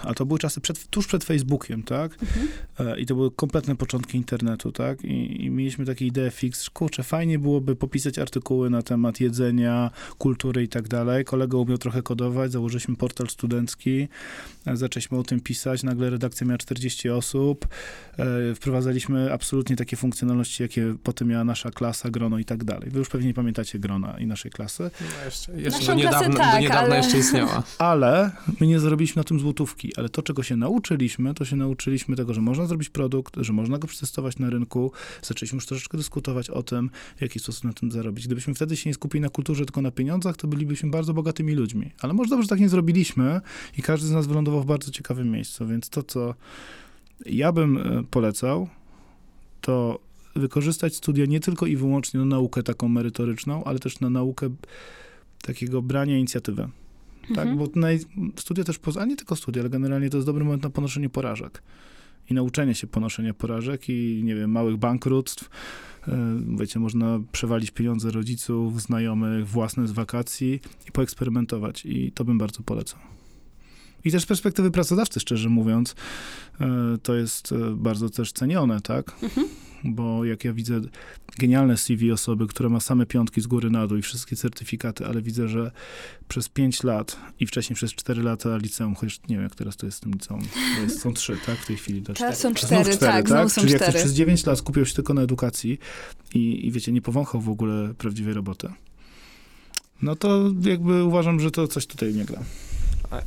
a 0.03 0.13
to 0.13 0.25
były 0.25 0.39
czasy 0.39 0.61
przed, 0.61 0.87
tuż 0.87 1.07
przed 1.07 1.23
Facebookiem, 1.23 1.83
tak? 1.83 2.11
Mhm. 2.23 2.47
E, 2.79 2.99
I 2.99 3.05
to 3.05 3.15
były 3.15 3.31
kompletne 3.31 3.75
początki 3.75 4.17
internetu, 4.17 4.71
tak? 4.71 5.03
I, 5.03 5.45
I 5.45 5.49
mieliśmy 5.49 5.85
takie 5.85 6.05
idee 6.05 6.31
fix, 6.31 6.63
że 6.63 6.69
kurczę, 6.73 7.03
fajnie 7.03 7.39
byłoby 7.39 7.75
popisać 7.75 8.19
artykuły 8.19 8.69
na 8.69 8.81
temat 8.81 9.19
jedzenia, 9.19 9.91
kultury 10.17 10.63
i 10.63 10.67
tak 10.67 10.87
dalej. 10.87 11.25
Kolega 11.25 11.57
umiał 11.57 11.77
trochę 11.77 12.01
kodować, 12.01 12.51
założyliśmy 12.51 12.95
portal 12.95 13.27
studencki, 13.29 14.07
e, 14.65 14.77
zaczęliśmy 14.77 15.17
o 15.17 15.23
tym 15.23 15.39
pisać, 15.39 15.83
nagle 15.83 16.09
redakcja 16.09 16.47
miała 16.47 16.57
40 16.57 17.09
osób, 17.09 17.67
e, 18.17 18.55
wprowadzaliśmy 18.55 19.33
absolutnie 19.33 19.75
takie 19.75 19.97
funkcjonalności, 19.97 20.63
jakie 20.63 20.95
potem 21.03 21.27
miała 21.27 21.43
nasza 21.43 21.71
klasa, 21.71 22.09
grono 22.09 22.39
i 22.39 22.45
tak 22.45 22.63
dalej. 22.63 22.89
Wy 22.89 22.99
już 22.99 23.09
pewnie 23.09 23.27
nie 23.27 23.33
pamiętacie 23.33 23.79
grona 23.79 24.19
i 24.19 24.27
naszej 24.27 24.51
klasy, 24.51 24.91
No 25.19 25.25
jeszcze 25.25 25.51
jeszcze 25.61 25.79
do 25.95 26.01
klasę 26.01 26.17
niedawna, 26.19 26.37
tak, 26.39 26.53
do 26.55 26.59
niedawna 26.61 26.81
ale- 26.81 26.97
jeszcze 26.97 27.17
istniała. 27.17 27.63
ale 27.77 28.31
my 28.59 28.67
nie 28.67 28.79
zarobiliśmy 28.79 29.19
na 29.19 29.23
tym 29.23 29.39
złotówki. 29.43 29.91
Ale 29.97 30.09
to, 30.09 30.21
czego 30.21 30.43
się 30.43 30.57
nauczyliśmy, 30.57 31.33
to 31.33 31.45
się 31.45 31.55
nauczyliśmy 31.55 32.15
tego, 32.15 32.33
że 32.33 32.41
można 32.41 32.65
zrobić 32.65 32.89
produkt, 32.89 33.35
że 33.37 33.53
można 33.53 33.77
go 33.77 33.87
przetestować 33.87 34.39
na 34.39 34.49
rynku. 34.49 34.91
Zaczęliśmy 35.21 35.57
już 35.57 35.65
troszeczkę 35.65 35.97
dyskutować 35.97 36.49
o 36.49 36.63
tym, 36.63 36.89
w 37.17 37.21
jaki 37.21 37.39
sposób 37.39 37.63
na 37.63 37.73
tym 37.73 37.91
zarobić. 37.91 38.25
Gdybyśmy 38.25 38.53
wtedy 38.53 38.77
się 38.77 38.89
nie 38.89 38.93
skupili 38.93 39.21
na 39.21 39.29
kulturze, 39.29 39.65
tylko 39.65 39.81
na 39.81 39.91
pieniądzach, 39.91 40.37
to 40.37 40.47
bylibyśmy 40.47 40.89
bardzo 40.89 41.13
bogatymi 41.13 41.53
ludźmi. 41.53 41.91
Ale 42.01 42.13
może 42.13 42.29
dobrze, 42.29 42.43
że 42.43 42.49
tak 42.49 42.59
nie 42.59 42.69
zrobiliśmy 42.69 43.41
i 43.77 43.81
każdy 43.81 44.07
z 44.07 44.11
nas 44.11 44.27
wylądował 44.27 44.61
w 44.61 44.65
bardzo 44.65 44.91
ciekawym 44.91 45.31
miejscu. 45.31 45.67
Więc 45.67 45.89
to, 45.89 46.03
co 46.03 46.35
ja 47.25 47.51
bym 47.51 47.77
e, 47.77 48.03
polecał, 48.03 48.69
to 49.61 49.99
wykorzystać 50.35 50.95
studia 50.95 51.25
nie 51.25 51.39
tylko 51.39 51.65
i 51.65 51.75
wyłącznie 51.75 52.19
na 52.19 52.25
naukę 52.25 52.63
taką 52.63 52.87
merytoryczną, 52.87 53.63
ale 53.63 53.79
też 53.79 53.99
na 53.99 54.09
naukę 54.09 54.49
takiego 55.41 55.81
brania 55.81 56.17
inicjatywy. 56.17 56.69
Tak, 57.27 57.47
Mhm. 57.47 57.57
bo 57.57 57.67
naj, 57.75 57.99
studia 58.39 58.63
też, 58.63 58.79
poza, 58.79 59.01
a 59.01 59.05
nie 59.05 59.15
tylko 59.15 59.35
studia, 59.35 59.61
ale 59.61 59.69
generalnie 59.69 60.09
to 60.09 60.17
jest 60.17 60.27
dobry 60.27 60.43
moment 60.43 60.63
na 60.63 60.69
ponoszenie 60.69 61.09
porażek. 61.09 61.63
I 62.29 62.33
nauczenie 62.33 62.75
się 62.75 62.87
ponoszenia 62.87 63.33
porażek 63.33 63.89
i, 63.89 64.21
nie 64.23 64.35
wiem, 64.35 64.51
małych 64.51 64.77
bankructw. 64.77 65.49
Yy, 66.07 66.13
Wiecie, 66.59 66.79
można 66.79 67.19
przewalić 67.31 67.71
pieniądze 67.71 68.11
rodziców, 68.11 68.81
znajomych, 68.81 69.47
własne 69.47 69.87
z 69.87 69.91
wakacji 69.91 70.59
i 70.87 70.91
poeksperymentować. 70.91 71.85
I 71.85 72.11
to 72.11 72.25
bym 72.25 72.37
bardzo 72.37 72.63
polecał. 72.63 72.99
I 74.05 74.11
też 74.11 74.23
z 74.23 74.25
perspektywy 74.25 74.71
pracodawcy, 74.71 75.19
szczerze 75.19 75.49
mówiąc, 75.49 75.95
yy, 76.59 76.67
to 77.03 77.15
jest 77.15 77.51
yy, 77.51 77.75
bardzo 77.75 78.09
też 78.09 78.31
cenione, 78.31 78.81
tak? 78.81 79.15
Mhm. 79.23 79.47
Bo 79.85 80.25
jak 80.25 80.45
ja 80.45 80.53
widzę 80.53 80.81
genialne 81.37 81.77
CV 81.77 82.11
osoby, 82.11 82.47
która 82.47 82.69
ma 82.69 82.79
same 82.79 83.05
piątki 83.05 83.41
z 83.41 83.47
góry 83.47 83.69
na 83.69 83.87
dół 83.87 83.97
i 83.97 84.01
wszystkie 84.01 84.35
certyfikaty, 84.35 85.05
ale 85.05 85.21
widzę, 85.21 85.47
że 85.47 85.71
przez 86.27 86.49
5 86.49 86.83
lat 86.83 87.17
i 87.39 87.47
wcześniej 87.47 87.75
przez 87.75 87.93
4 87.93 88.23
lata 88.23 88.57
liceum, 88.57 88.95
chociaż 88.95 89.19
nie 89.29 89.35
wiem, 89.35 89.43
jak 89.43 89.55
teraz 89.55 89.77
to 89.77 89.85
jest 89.85 89.97
z 89.97 90.01
tym 90.01 90.11
liceum, 90.11 90.41
jest, 90.81 91.01
są 91.01 91.13
3, 91.13 91.37
tak, 91.45 91.57
w 91.57 91.67
tej 91.67 91.77
chwili. 91.77 92.01
Do 92.01 92.13
Teraz 92.13 92.39
cztery. 92.39 92.55
są 92.55 92.67
Znów 92.67 92.81
cztery, 92.81 92.97
tak, 92.97 93.27
znowu 93.27 93.49
są 93.49 93.61
Czyli 93.61 93.73
jak 93.73 93.89
przez 93.89 94.13
9 94.13 94.45
lat 94.45 94.57
skupiał 94.57 94.85
się 94.85 94.93
tylko 94.93 95.13
na 95.13 95.21
edukacji 95.21 95.79
i, 96.33 96.67
i 96.67 96.71
wiecie, 96.71 96.91
nie 96.91 97.01
powąchał 97.01 97.41
w 97.41 97.49
ogóle 97.49 97.93
prawdziwej 97.97 98.33
roboty, 98.33 98.69
no 100.01 100.15
to 100.15 100.51
jakby 100.61 101.03
uważam, 101.03 101.39
że 101.39 101.51
to 101.51 101.67
coś 101.67 101.87
tutaj 101.87 102.13
nie 102.13 102.25
gra. 102.25 102.43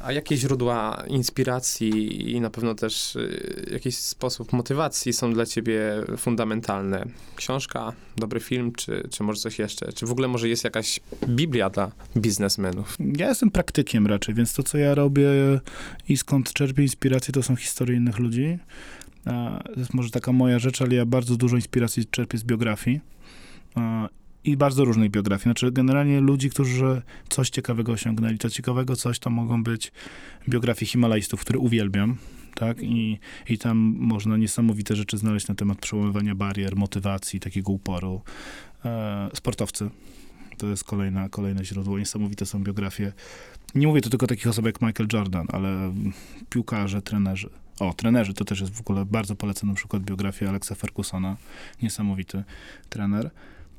A, 0.00 0.12
jakie 0.12 0.36
źródła 0.36 1.04
inspiracji 1.08 2.30
i 2.32 2.40
na 2.40 2.50
pewno 2.50 2.74
też 2.74 3.16
y, 3.16 3.68
jakiś 3.72 3.96
sposób 3.96 4.52
motywacji 4.52 5.12
są 5.12 5.32
dla 5.32 5.46
ciebie 5.46 5.80
fundamentalne? 6.16 7.06
Książka, 7.36 7.92
dobry 8.16 8.40
film, 8.40 8.72
czy, 8.72 9.08
czy 9.10 9.22
może 9.22 9.40
coś 9.40 9.58
jeszcze? 9.58 9.92
Czy 9.92 10.06
w 10.06 10.10
ogóle 10.10 10.28
może 10.28 10.48
jest 10.48 10.64
jakaś 10.64 11.00
Biblia 11.28 11.70
dla 11.70 11.92
biznesmenów? 12.16 12.96
Ja 13.16 13.28
jestem 13.28 13.50
praktykiem 13.50 14.06
raczej, 14.06 14.34
więc 14.34 14.54
to, 14.54 14.62
co 14.62 14.78
ja 14.78 14.94
robię 14.94 15.28
i 16.08 16.16
skąd 16.16 16.52
czerpię 16.52 16.82
inspirację, 16.82 17.34
to 17.34 17.42
są 17.42 17.56
historie 17.56 17.96
innych 17.96 18.18
ludzi. 18.18 18.58
To 19.24 19.80
jest 19.80 19.94
może 19.94 20.10
taka 20.10 20.32
moja 20.32 20.58
rzecz, 20.58 20.82
ale 20.82 20.94
ja 20.94 21.06
bardzo 21.06 21.36
dużo 21.36 21.56
inspiracji 21.56 22.06
czerpię 22.06 22.38
z 22.38 22.44
biografii. 22.44 23.00
I 24.46 24.56
bardzo 24.56 24.84
różnych 24.84 25.10
biografii. 25.10 25.42
Znaczy, 25.42 25.72
generalnie 25.72 26.20
ludzi, 26.20 26.50
którzy 26.50 27.02
coś 27.28 27.50
ciekawego 27.50 27.92
osiągnęli. 27.92 28.38
To 28.38 28.50
ciekawego 28.50 28.96
coś 28.96 29.18
to 29.18 29.30
mogą 29.30 29.62
być 29.62 29.92
biografie 30.48 30.86
Himalajstów, 30.86 31.40
które 31.40 31.58
uwielbiam. 31.58 32.16
Tak? 32.54 32.82
I, 32.82 33.18
I 33.48 33.58
tam 33.58 33.78
można 33.98 34.36
niesamowite 34.36 34.96
rzeczy 34.96 35.18
znaleźć 35.18 35.48
na 35.48 35.54
temat 35.54 35.78
przełamywania 35.78 36.34
barier, 36.34 36.76
motywacji, 36.76 37.40
takiego 37.40 37.72
uporu. 37.72 38.22
E, 38.84 39.30
sportowcy. 39.34 39.90
To 40.58 40.66
jest 40.66 40.84
kolejna, 40.84 41.28
kolejne 41.28 41.64
źródło. 41.64 41.98
Niesamowite 41.98 42.46
są 42.46 42.62
biografie. 42.62 43.12
Nie 43.74 43.86
mówię 43.86 44.00
tu 44.00 44.10
tylko 44.10 44.26
takich 44.26 44.46
osób 44.46 44.66
jak 44.66 44.82
Michael 44.82 45.08
Jordan, 45.12 45.46
ale 45.52 45.94
piłkarze, 46.50 47.02
trenerzy. 47.02 47.50
O, 47.80 47.94
trenerzy 47.94 48.34
to 48.34 48.44
też 48.44 48.60
jest 48.60 48.74
w 48.74 48.80
ogóle 48.80 49.04
bardzo 49.04 49.36
polecam 49.36 49.68
na 49.68 49.74
przykład 49.74 50.02
biografię 50.02 50.48
Alexa 50.48 50.74
Fergusona. 50.74 51.36
Niesamowity 51.82 52.44
trener. 52.88 53.30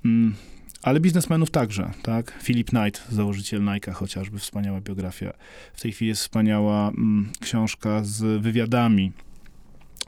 Mm, 0.05 0.35
ale 0.81 0.99
biznesmenów 0.99 1.51
także, 1.51 1.91
tak? 2.03 2.39
Philip 2.43 2.69
Knight, 2.69 3.07
założyciel 3.11 3.61
Nike'a 3.61 3.91
chociażby, 3.91 4.39
wspaniała 4.39 4.81
biografia. 4.81 5.33
W 5.73 5.81
tej 5.81 5.91
chwili 5.91 6.09
jest 6.09 6.21
wspaniała 6.21 6.89
mm, 6.89 7.29
książka 7.39 8.03
z 8.03 8.41
wywiadami 8.41 9.11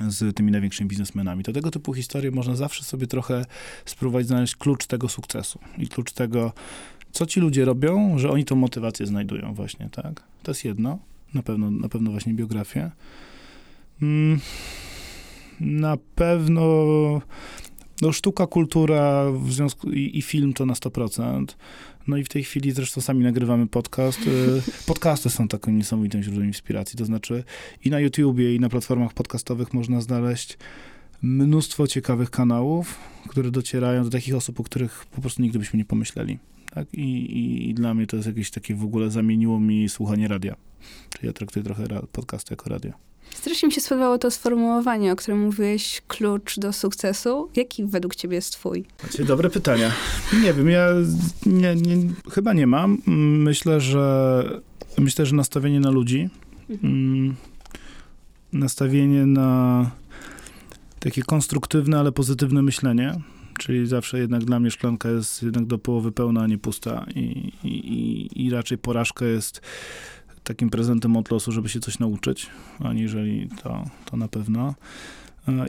z 0.07 0.35
tymi 0.35 0.51
największymi 0.51 0.89
biznesmenami. 0.89 1.43
To 1.43 1.53
tego 1.53 1.71
typu 1.71 1.93
historie 1.93 2.31
można 2.31 2.55
zawsze 2.55 2.83
sobie 2.83 3.07
trochę 3.07 3.45
spróbować 3.85 4.27
znaleźć 4.27 4.55
klucz 4.55 4.85
tego 4.85 5.09
sukcesu 5.09 5.59
i 5.77 5.87
klucz 5.87 6.11
tego, 6.11 6.53
co 7.11 7.25
ci 7.25 7.39
ludzie 7.39 7.65
robią, 7.65 8.19
że 8.19 8.29
oni 8.31 8.45
tą 8.45 8.55
motywację 8.55 9.05
znajdują 9.05 9.53
właśnie, 9.53 9.89
tak? 9.89 10.23
To 10.43 10.51
jest 10.51 10.65
jedno, 10.65 10.99
na 11.33 11.43
pewno, 11.43 11.71
na 11.71 11.89
pewno 11.89 12.11
właśnie 12.11 12.33
biografię. 12.33 12.91
Mm, 14.01 14.39
na 15.59 15.97
pewno 16.15 16.65
no, 18.01 18.11
sztuka, 18.11 18.47
kultura 18.47 19.31
w 19.31 19.51
związku, 19.51 19.91
i, 19.91 20.17
i 20.17 20.21
film 20.21 20.53
to 20.53 20.65
na 20.65 20.73
100%. 20.73 21.45
No 22.07 22.17
i 22.17 22.23
w 22.23 22.29
tej 22.29 22.43
chwili 22.43 22.71
zresztą 22.71 23.01
sami 23.01 23.23
nagrywamy 23.23 23.67
podcast. 23.67 24.19
Y, 24.27 24.61
Podcasty 24.87 25.29
są 25.29 25.47
takim 25.47 25.77
niesamowitym 25.77 26.23
źródłem 26.23 26.47
inspiracji. 26.47 26.97
To 26.97 27.05
znaczy 27.05 27.43
i 27.85 27.89
na 27.89 27.99
YouTubie, 27.99 28.55
i 28.55 28.59
na 28.59 28.69
platformach 28.69 29.13
podcastowych 29.13 29.73
można 29.73 30.01
znaleźć 30.01 30.57
mnóstwo 31.21 31.87
ciekawych 31.87 32.29
kanałów, 32.29 32.95
które 33.27 33.51
docierają 33.51 34.03
do 34.03 34.09
takich 34.09 34.35
osób, 34.35 34.59
o 34.59 34.63
których 34.63 35.05
po 35.05 35.21
prostu 35.21 35.41
nigdy 35.41 35.59
byśmy 35.59 35.77
nie 35.77 35.85
pomyśleli. 35.85 36.39
Tak? 36.71 36.93
I, 36.93 37.01
i, 37.01 37.69
I, 37.69 37.73
dla 37.73 37.93
mnie 37.93 38.07
to 38.07 38.15
jest 38.15 38.27
jakieś 38.27 38.51
takie 38.51 38.75
w 38.75 38.83
ogóle 38.83 39.11
zamieniło 39.11 39.59
mi 39.59 39.89
słuchanie 39.89 40.27
radia. 40.27 40.55
Czyli 41.09 41.27
ja 41.27 41.33
traktuję 41.33 41.63
trochę 41.63 41.83
podcast 42.11 42.51
jako 42.51 42.69
radio. 42.69 42.91
Strasznie 43.33 43.67
mi 43.67 43.73
się 43.73 43.81
spodobało 43.81 44.17
to 44.17 44.31
sformułowanie, 44.31 45.11
o 45.11 45.15
którym 45.15 45.39
mówiłeś, 45.39 46.01
klucz 46.07 46.59
do 46.59 46.73
sukcesu. 46.73 47.49
Jaki 47.55 47.85
według 47.85 48.15
ciebie 48.15 48.35
jest 48.35 48.53
twój? 48.53 48.85
Macie 49.03 49.25
dobre 49.25 49.49
pytania. 49.49 49.91
Nie 50.43 50.53
wiem, 50.53 50.69
ja 50.69 50.87
nie, 51.45 51.75
nie, 51.75 51.97
chyba 52.31 52.53
nie 52.53 52.67
mam. 52.67 52.97
Myślę, 53.43 53.81
że 53.81 54.43
myślę, 54.97 55.25
że 55.25 55.35
nastawienie 55.35 55.79
na 55.79 55.89
ludzi, 55.89 56.29
mm, 56.83 57.35
nastawienie 58.53 59.25
na 59.25 59.91
takie 60.99 61.21
konstruktywne, 61.21 61.99
ale 61.99 62.11
pozytywne 62.11 62.61
myślenie, 62.61 63.15
czyli 63.59 63.87
zawsze 63.87 64.19
jednak 64.19 64.45
dla 64.45 64.59
mnie 64.59 64.71
szklanka 64.71 65.09
jest 65.09 65.43
jednak 65.43 65.65
do 65.65 65.77
połowy 65.77 66.11
pełna, 66.11 66.41
a 66.41 66.47
nie 66.47 66.57
pusta 66.57 67.05
i, 67.15 67.51
i, 67.63 68.45
i 68.45 68.49
raczej 68.49 68.77
porażka 68.77 69.25
jest 69.25 69.61
takim 70.43 70.69
prezentem 70.69 71.17
od 71.17 71.31
losu, 71.31 71.51
żeby 71.51 71.69
się 71.69 71.79
coś 71.79 71.99
nauczyć, 71.99 72.47
aniżeli 72.79 73.49
to, 73.63 73.85
to 74.05 74.17
na 74.17 74.27
pewno. 74.27 74.75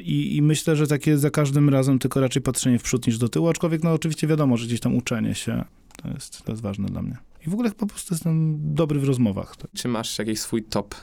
I, 0.00 0.36
I, 0.36 0.42
myślę, 0.42 0.76
że 0.76 0.86
takie 0.86 1.18
za 1.18 1.30
każdym 1.30 1.68
razem 1.68 1.98
tylko 1.98 2.20
raczej 2.20 2.42
patrzenie 2.42 2.78
w 2.78 2.82
przód 2.82 3.06
niż 3.06 3.18
do 3.18 3.28
tyłu, 3.28 3.48
aczkolwiek 3.48 3.84
no 3.84 3.92
oczywiście 3.92 4.26
wiadomo, 4.26 4.56
że 4.56 4.66
gdzieś 4.66 4.80
tam 4.80 4.96
uczenie 4.96 5.34
się 5.34 5.64
to 6.02 6.08
jest, 6.08 6.42
to 6.44 6.52
jest 6.52 6.62
ważne 6.62 6.88
dla 6.88 7.02
mnie. 7.02 7.16
I 7.46 7.50
w 7.50 7.52
ogóle 7.52 7.70
po 7.70 7.86
prostu 7.86 8.14
jestem 8.14 8.58
dobry 8.74 9.00
w 9.00 9.04
rozmowach. 9.04 9.56
Czy 9.74 9.88
masz 9.88 10.18
jakiś 10.18 10.40
swój 10.40 10.62
top 10.62 10.94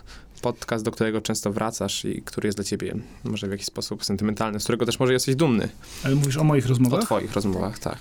podcast, 0.42 0.86
do 0.86 0.92
którego 0.92 1.22
często 1.22 1.54
wracasz 1.54 2.06
i 2.06 2.22
który 2.22 2.48
jest 2.48 2.58
dla 2.58 2.66
ciebie 2.66 2.96
może 3.24 3.48
w 3.48 3.52
jakiś 3.52 3.66
sposób 3.66 4.06
sentymentalny, 4.06 4.60
z 4.60 4.64
którego 4.64 4.86
też 4.86 5.00
może 5.00 5.14
jesteś 5.14 5.36
dumny? 5.36 5.70
Ale 6.04 6.16
mówisz 6.16 6.38
o 6.38 6.44
moich 6.44 6.68
rozmowach? 6.68 7.02
O 7.02 7.06
twoich 7.06 7.34
rozmowach, 7.34 7.80
tak. 7.80 7.98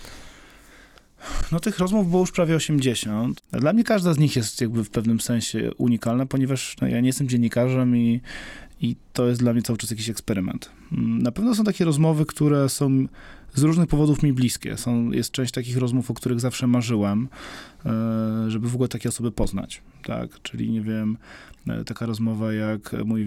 No 1.52 1.61
tych 1.61 1.78
rozmów 1.78 2.11
było 2.11 2.21
już 2.21 2.33
prawie 2.33 2.57
80. 2.57 3.43
Dla 3.52 3.73
mnie 3.73 3.85
każda 3.85 4.14
z 4.14 4.19
nich 4.19 4.37
jest 4.37 4.61
jakby 4.61 4.85
w 4.85 4.90
pewnym 4.90 5.21
sensie 5.21 5.71
unikalna, 5.78 6.26
ponieważ 6.26 6.76
no, 6.81 6.88
ja 6.88 7.00
nie 7.00 7.07
jestem 7.07 7.28
dziennikarzem 7.28 7.97
i, 7.97 8.21
i 8.81 8.97
to 9.12 9.26
jest 9.26 9.40
dla 9.40 9.52
mnie 9.52 9.62
cały 9.62 9.78
czas 9.78 9.90
jakiś 9.90 10.09
eksperyment. 10.09 10.71
Mm, 10.93 11.23
na 11.23 11.33
pewno 11.33 11.55
są 11.55 11.64
takie 11.64 11.85
rozmowy, 11.85 12.26
które 12.26 12.69
są 12.69 13.07
z 13.56 13.62
różnych 13.62 13.86
powodów 13.86 14.22
mi 14.22 14.32
bliskie. 14.32 14.76
Są, 14.76 15.10
jest 15.10 15.30
część 15.30 15.52
takich 15.52 15.76
rozmów, 15.76 16.10
o 16.10 16.14
których 16.14 16.40
zawsze 16.40 16.66
marzyłem, 16.66 17.28
e, 17.86 18.50
żeby 18.50 18.68
w 18.68 18.75
ogóle 18.75 18.88
takie 18.88 19.08
osoby 19.08 19.32
poznać, 19.32 19.82
tak? 20.02 20.42
Czyli, 20.42 20.70
nie 20.70 20.80
wiem, 20.80 21.18
e, 21.68 21.84
taka 21.84 22.06
rozmowa 22.06 22.52
jak 22.52 22.92
mój, 23.04 23.22
e, 23.22 23.26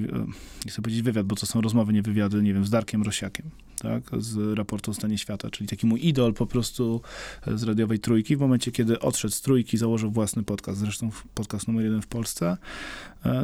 nie 0.65 0.71
chcę 0.71 0.81
powiedzieć 0.81 1.01
wywiad, 1.01 1.25
bo 1.25 1.35
to 1.35 1.45
są 1.45 1.61
rozmowy, 1.61 1.93
nie 1.93 2.01
wywiady, 2.01 2.43
nie 2.43 2.53
wiem, 2.53 2.65
z 2.65 2.69
Darkiem 2.69 3.03
Rosiakiem, 3.03 3.49
tak? 3.81 4.03
Z 4.17 4.57
raportu 4.57 4.91
o 4.91 4.93
stanie 4.93 5.17
świata, 5.17 5.49
czyli 5.49 5.67
taki 5.67 5.87
mój 5.87 6.07
idol 6.07 6.33
po 6.33 6.45
prostu 6.45 7.01
z 7.47 7.63
radiowej 7.63 7.99
trójki. 7.99 8.35
W 8.35 8.39
momencie, 8.39 8.71
kiedy 8.71 8.99
odszedł 8.99 9.33
z 9.33 9.41
trójki, 9.41 9.77
założył 9.77 10.11
własny 10.11 10.43
podcast, 10.43 10.79
zresztą 10.79 11.09
podcast 11.33 11.67
numer 11.67 11.85
jeden 11.85 12.01
w 12.01 12.07
Polsce, 12.07 12.57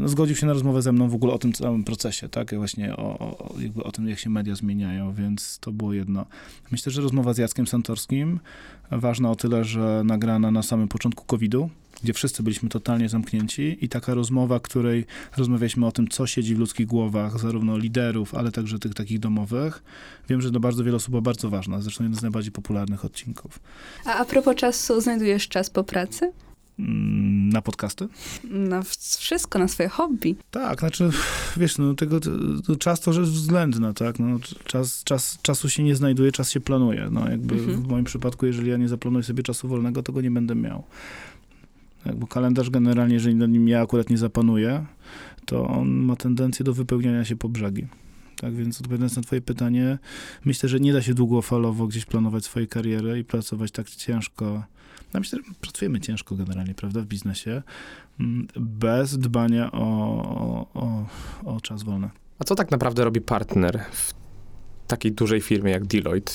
no, 0.01 0.07
zgodził 0.07 0.35
się 0.35 0.45
na 0.45 0.53
rozmowę 0.53 0.81
ze 0.81 0.91
mną 0.91 1.09
w 1.09 1.15
ogóle 1.15 1.33
o 1.33 1.37
tym 1.37 1.53
całym 1.53 1.83
procesie, 1.83 2.29
tak? 2.29 2.55
Właśnie 2.55 2.95
o, 2.95 3.19
o, 3.19 3.55
jakby 3.59 3.83
o 3.83 3.91
tym, 3.91 4.09
jak 4.09 4.19
się 4.19 4.29
media 4.29 4.55
zmieniają, 4.55 5.13
więc 5.13 5.59
to 5.59 5.71
było 5.71 5.93
jedno. 5.93 6.25
Myślę, 6.75 6.91
że 6.91 7.01
rozmowa 7.01 7.34
z 7.34 7.38
Jackiem 7.38 7.67
Santorskim, 7.67 8.39
ważna 8.91 9.32
o 9.32 9.36
tyle, 9.36 9.63
że 9.63 10.01
nagrana 10.05 10.51
na 10.51 10.63
samym 10.63 10.88
początku 10.88 11.25
COVID-u, 11.25 11.70
gdzie 12.03 12.13
wszyscy 12.13 12.44
byliśmy 12.44 12.70
totalnie 12.70 13.10
zamknięci 13.10 13.77
i 13.82 13.89
taka 13.89 14.13
rozmowa, 14.13 14.60
której 14.60 15.05
rozmawialiśmy 15.38 15.86
o 15.86 15.91
tym, 15.91 16.08
co 16.08 16.27
siedzi 16.27 16.55
w 16.55 16.60
ludzkich 16.60 16.88
głowach, 16.88 17.39
zarówno 17.39 17.77
liderów, 17.77 18.36
ale 18.36 18.51
także 18.51 18.79
tych 18.79 18.94
takich 18.94 19.20
domowych. 19.20 19.84
Wiem, 20.29 20.41
że 20.41 20.51
dla 20.51 20.60
bardzo 20.60 20.84
wielu 20.84 20.98
osób 20.98 21.10
była 21.10 21.22
bardzo 21.22 21.50
ważna, 21.50 21.82
zresztą 21.82 22.03
jeden 22.03 22.20
z 22.20 22.22
najbardziej 22.22 22.51
popularnych 22.51 23.05
odcinków. 23.05 23.60
A 24.05 24.15
a 24.15 24.25
propos 24.25 24.55
czasu, 24.55 25.01
znajdujesz 25.01 25.48
czas 25.48 25.70
po 25.70 25.84
pracy? 25.84 26.32
Mm, 26.79 27.50
na 27.50 27.62
podcasty? 27.62 28.08
Na 28.44 28.82
wszystko, 29.20 29.60
na 29.60 29.67
swoje 29.67 29.89
hobby. 29.89 30.36
Tak, 30.51 30.79
znaczy, 30.79 31.10
wiesz, 31.58 31.77
no 31.77 31.94
tego, 31.94 32.20
to 32.67 32.75
czas 32.75 33.00
to 33.00 33.13
rzecz 33.13 33.29
względna, 33.29 33.94
tak, 33.94 34.20
no, 34.20 34.39
czas, 34.65 35.03
czas, 35.03 35.39
czasu 35.41 35.70
się 35.70 35.84
nie 35.84 35.96
znajduje, 35.96 36.32
czas 36.32 36.51
się 36.51 36.59
planuje, 36.59 37.07
no, 37.11 37.29
jakby 37.29 37.55
mhm. 37.55 37.81
w 37.81 37.88
moim 37.88 38.05
przypadku, 38.05 38.46
jeżeli 38.46 38.70
ja 38.70 38.77
nie 38.77 38.88
zaplanuję 38.88 39.24
sobie 39.24 39.44
czasu 39.44 39.68
wolnego, 39.68 40.03
to 40.03 40.14
go 40.14 40.22
nie 40.22 40.31
będę 40.31 40.55
miał. 40.55 40.83
Jakby 42.05 42.27
kalendarz 42.27 42.70
generalnie, 42.70 43.14
jeżeli 43.14 43.35
na 43.35 43.46
nim 43.46 43.68
ja 43.68 43.81
akurat 43.81 44.09
nie 44.09 44.18
zapanuję, 44.18 44.85
to 45.46 45.68
on 45.68 45.90
ma 45.90 46.16
tendencję 46.16 46.66
do 46.66 46.74
wypełniania 46.74 47.25
się 47.25 47.35
po 47.35 47.50
brzegi. 47.50 47.88
Tak 48.41 48.55
więc 48.55 48.81
odpowiadając 48.81 49.15
na 49.15 49.21
twoje 49.21 49.41
pytanie, 49.41 49.98
myślę, 50.45 50.69
że 50.69 50.79
nie 50.79 50.93
da 50.93 51.01
się 51.01 51.13
długofalowo 51.13 51.87
gdzieś 51.87 52.05
planować 52.05 52.45
swojej 52.45 52.67
kariery 52.67 53.19
i 53.19 53.24
pracować 53.24 53.71
tak 53.71 53.89
ciężko. 53.89 54.63
No 55.13 55.19
myślę, 55.19 55.39
że 55.48 55.53
pracujemy 55.61 56.00
ciężko 56.00 56.35
generalnie, 56.35 56.75
prawda, 56.75 57.01
w 57.01 57.05
biznesie, 57.05 57.63
mm, 58.19 58.48
bez 58.55 59.17
dbania 59.17 59.71
o, 59.71 60.67
o, 60.74 61.05
o 61.45 61.61
czas 61.61 61.83
wolny. 61.83 62.09
A 62.39 62.43
co 62.43 62.55
tak 62.55 62.71
naprawdę 62.71 63.03
robi 63.03 63.21
partner 63.21 63.85
w 63.91 64.13
takiej 64.87 65.11
dużej 65.11 65.41
firmie 65.41 65.71
jak 65.71 65.85
Deloitte? 65.85 66.31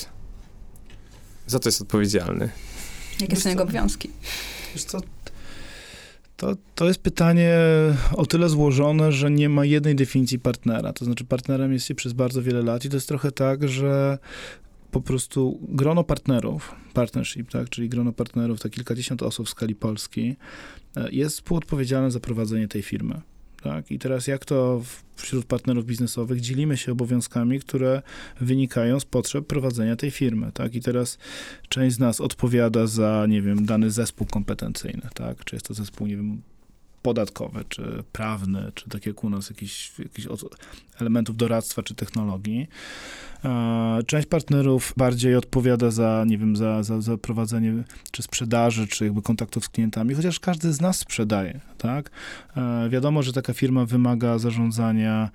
Za 1.47 1.59
co 1.59 1.69
jest 1.69 1.81
odpowiedzialny? 1.81 2.49
Jakie 3.19 3.35
są 3.35 3.49
jego 3.49 3.63
obowiązki? 3.63 4.09
Wiesz 4.73 4.83
co, 4.83 4.99
to, 6.41 6.55
to 6.75 6.87
jest 6.87 7.01
pytanie 7.01 7.57
o 8.15 8.25
tyle 8.25 8.49
złożone, 8.49 9.11
że 9.11 9.31
nie 9.31 9.49
ma 9.49 9.65
jednej 9.65 9.95
definicji 9.95 10.39
partnera. 10.39 10.93
To 10.93 11.05
znaczy, 11.05 11.25
partnerem 11.25 11.73
jest 11.73 11.85
się 11.85 11.95
przez 11.95 12.13
bardzo 12.13 12.41
wiele 12.41 12.61
lat 12.61 12.85
i 12.85 12.89
to 12.89 12.95
jest 12.95 13.07
trochę 13.07 13.31
tak, 13.31 13.67
że 13.67 14.17
po 14.91 15.01
prostu 15.01 15.59
grono 15.61 16.03
partnerów, 16.03 16.75
partnership, 16.93 17.49
tak, 17.49 17.69
czyli 17.69 17.89
grono 17.89 18.13
partnerów, 18.13 18.59
to 18.59 18.69
kilkadziesiąt 18.69 19.23
osób 19.23 19.47
w 19.47 19.49
skali 19.49 19.75
Polski, 19.75 20.35
e, 20.95 21.11
jest 21.11 21.35
współodpowiedzialne 21.35 22.11
za 22.11 22.19
prowadzenie 22.19 22.67
tej 22.67 22.81
firmy. 22.81 23.21
Tak? 23.63 23.91
I 23.91 23.99
teraz 23.99 24.27
jak 24.27 24.45
to 24.45 24.81
wśród 25.15 25.45
partnerów 25.45 25.85
biznesowych 25.85 26.41
dzielimy 26.41 26.77
się 26.77 26.91
obowiązkami, 26.91 27.59
które 27.59 28.01
wynikają 28.41 28.99
z 28.99 29.05
potrzeb 29.05 29.47
prowadzenia 29.47 29.95
tej 29.95 30.11
firmy, 30.11 30.51
tak? 30.53 30.75
I 30.75 30.81
teraz 30.81 31.17
część 31.69 31.95
z 31.95 31.99
nas 31.99 32.21
odpowiada 32.21 32.87
za, 32.87 33.25
nie 33.29 33.41
wiem, 33.41 33.65
dany 33.65 33.91
zespół 33.91 34.27
kompetencyjny, 34.27 35.09
tak? 35.13 35.45
Czy 35.45 35.55
jest 35.55 35.67
to 35.67 35.73
zespół, 35.73 36.07
nie 36.07 36.15
wiem, 36.15 36.41
podatkowy, 37.01 37.65
czy 37.69 38.03
prawny, 38.11 38.71
czy 38.75 38.89
tak 38.89 39.05
jak 39.05 39.23
u 39.23 39.29
nas 39.29 39.49
jakiś, 39.49 39.91
jakiś 39.99 40.27
elementów 40.99 41.37
doradztwa, 41.37 41.83
czy 41.83 41.95
technologii. 41.95 42.67
Część 44.05 44.27
partnerów 44.27 44.93
bardziej 44.97 45.35
odpowiada 45.35 45.91
za, 45.91 46.23
nie 46.27 46.37
wiem, 46.37 46.55
za, 46.55 46.83
za, 46.83 47.01
za 47.01 47.17
prowadzenie 47.17 47.83
czy 48.11 48.23
sprzedaży, 48.23 48.87
czy 48.87 49.05
jakby 49.05 49.21
kontaktów 49.21 49.65
z 49.65 49.69
klientami, 49.69 50.15
chociaż 50.15 50.39
każdy 50.39 50.73
z 50.73 50.81
nas 50.81 50.97
sprzedaje, 50.97 51.59
tak? 51.81 52.11
Wiadomo, 52.89 53.23
że 53.23 53.33
taka 53.33 53.53
firma 53.53 53.85
wymaga 53.85 54.37
zarządzania 54.37 55.29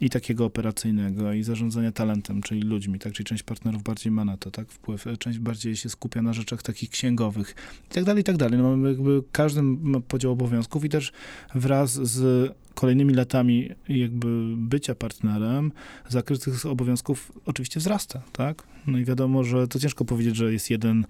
i 0.00 0.10
takiego 0.10 0.44
operacyjnego, 0.44 1.32
i 1.32 1.42
zarządzania 1.42 1.92
talentem, 1.92 2.42
czyli 2.42 2.62
ludźmi, 2.62 2.98
tak? 2.98 3.12
Czyli 3.12 3.24
część 3.26 3.42
partnerów 3.42 3.82
bardziej 3.82 4.12
ma 4.12 4.24
na 4.24 4.36
to, 4.36 4.50
tak? 4.50 4.68
Wpływ, 4.68 5.04
część 5.18 5.38
bardziej 5.38 5.76
się 5.76 5.88
skupia 5.88 6.22
na 6.22 6.32
rzeczach 6.32 6.62
takich 6.62 6.90
księgowych 6.90 7.54
i 7.90 7.94
tak 7.94 8.04
dalej, 8.04 8.20
i 8.20 8.24
tak 8.24 8.36
dalej. 8.36 8.58
No 8.58 8.88
jakby 8.88 9.22
każdy 9.32 9.62
ma 9.62 10.00
podział 10.00 10.32
obowiązków 10.32 10.84
i 10.84 10.88
też 10.88 11.12
wraz 11.54 11.92
z 11.92 12.52
kolejnymi 12.74 13.14
latami 13.14 13.70
jakby 13.88 14.56
bycia 14.56 14.94
partnerem, 14.94 15.72
zakres 16.08 16.40
tych 16.40 16.66
obowiązków 16.66 17.32
oczywiście 17.46 17.80
wzrasta, 17.80 18.22
tak? 18.32 18.62
No 18.86 18.98
i 18.98 19.04
wiadomo, 19.04 19.44
że 19.44 19.68
to 19.68 19.78
ciężko 19.78 20.04
powiedzieć, 20.04 20.36
że 20.36 20.52
jest 20.52 20.70
jeden 20.70 21.06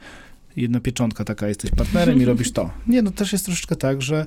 jedna 0.56 0.80
pieczątka 0.80 1.24
taka, 1.24 1.48
jesteś 1.48 1.70
partnerem 1.70 2.22
i 2.22 2.24
robisz 2.24 2.52
to. 2.52 2.70
Nie, 2.86 3.02
no 3.02 3.10
też 3.10 3.32
jest 3.32 3.44
troszeczkę 3.44 3.76
tak, 3.76 4.02
że 4.02 4.26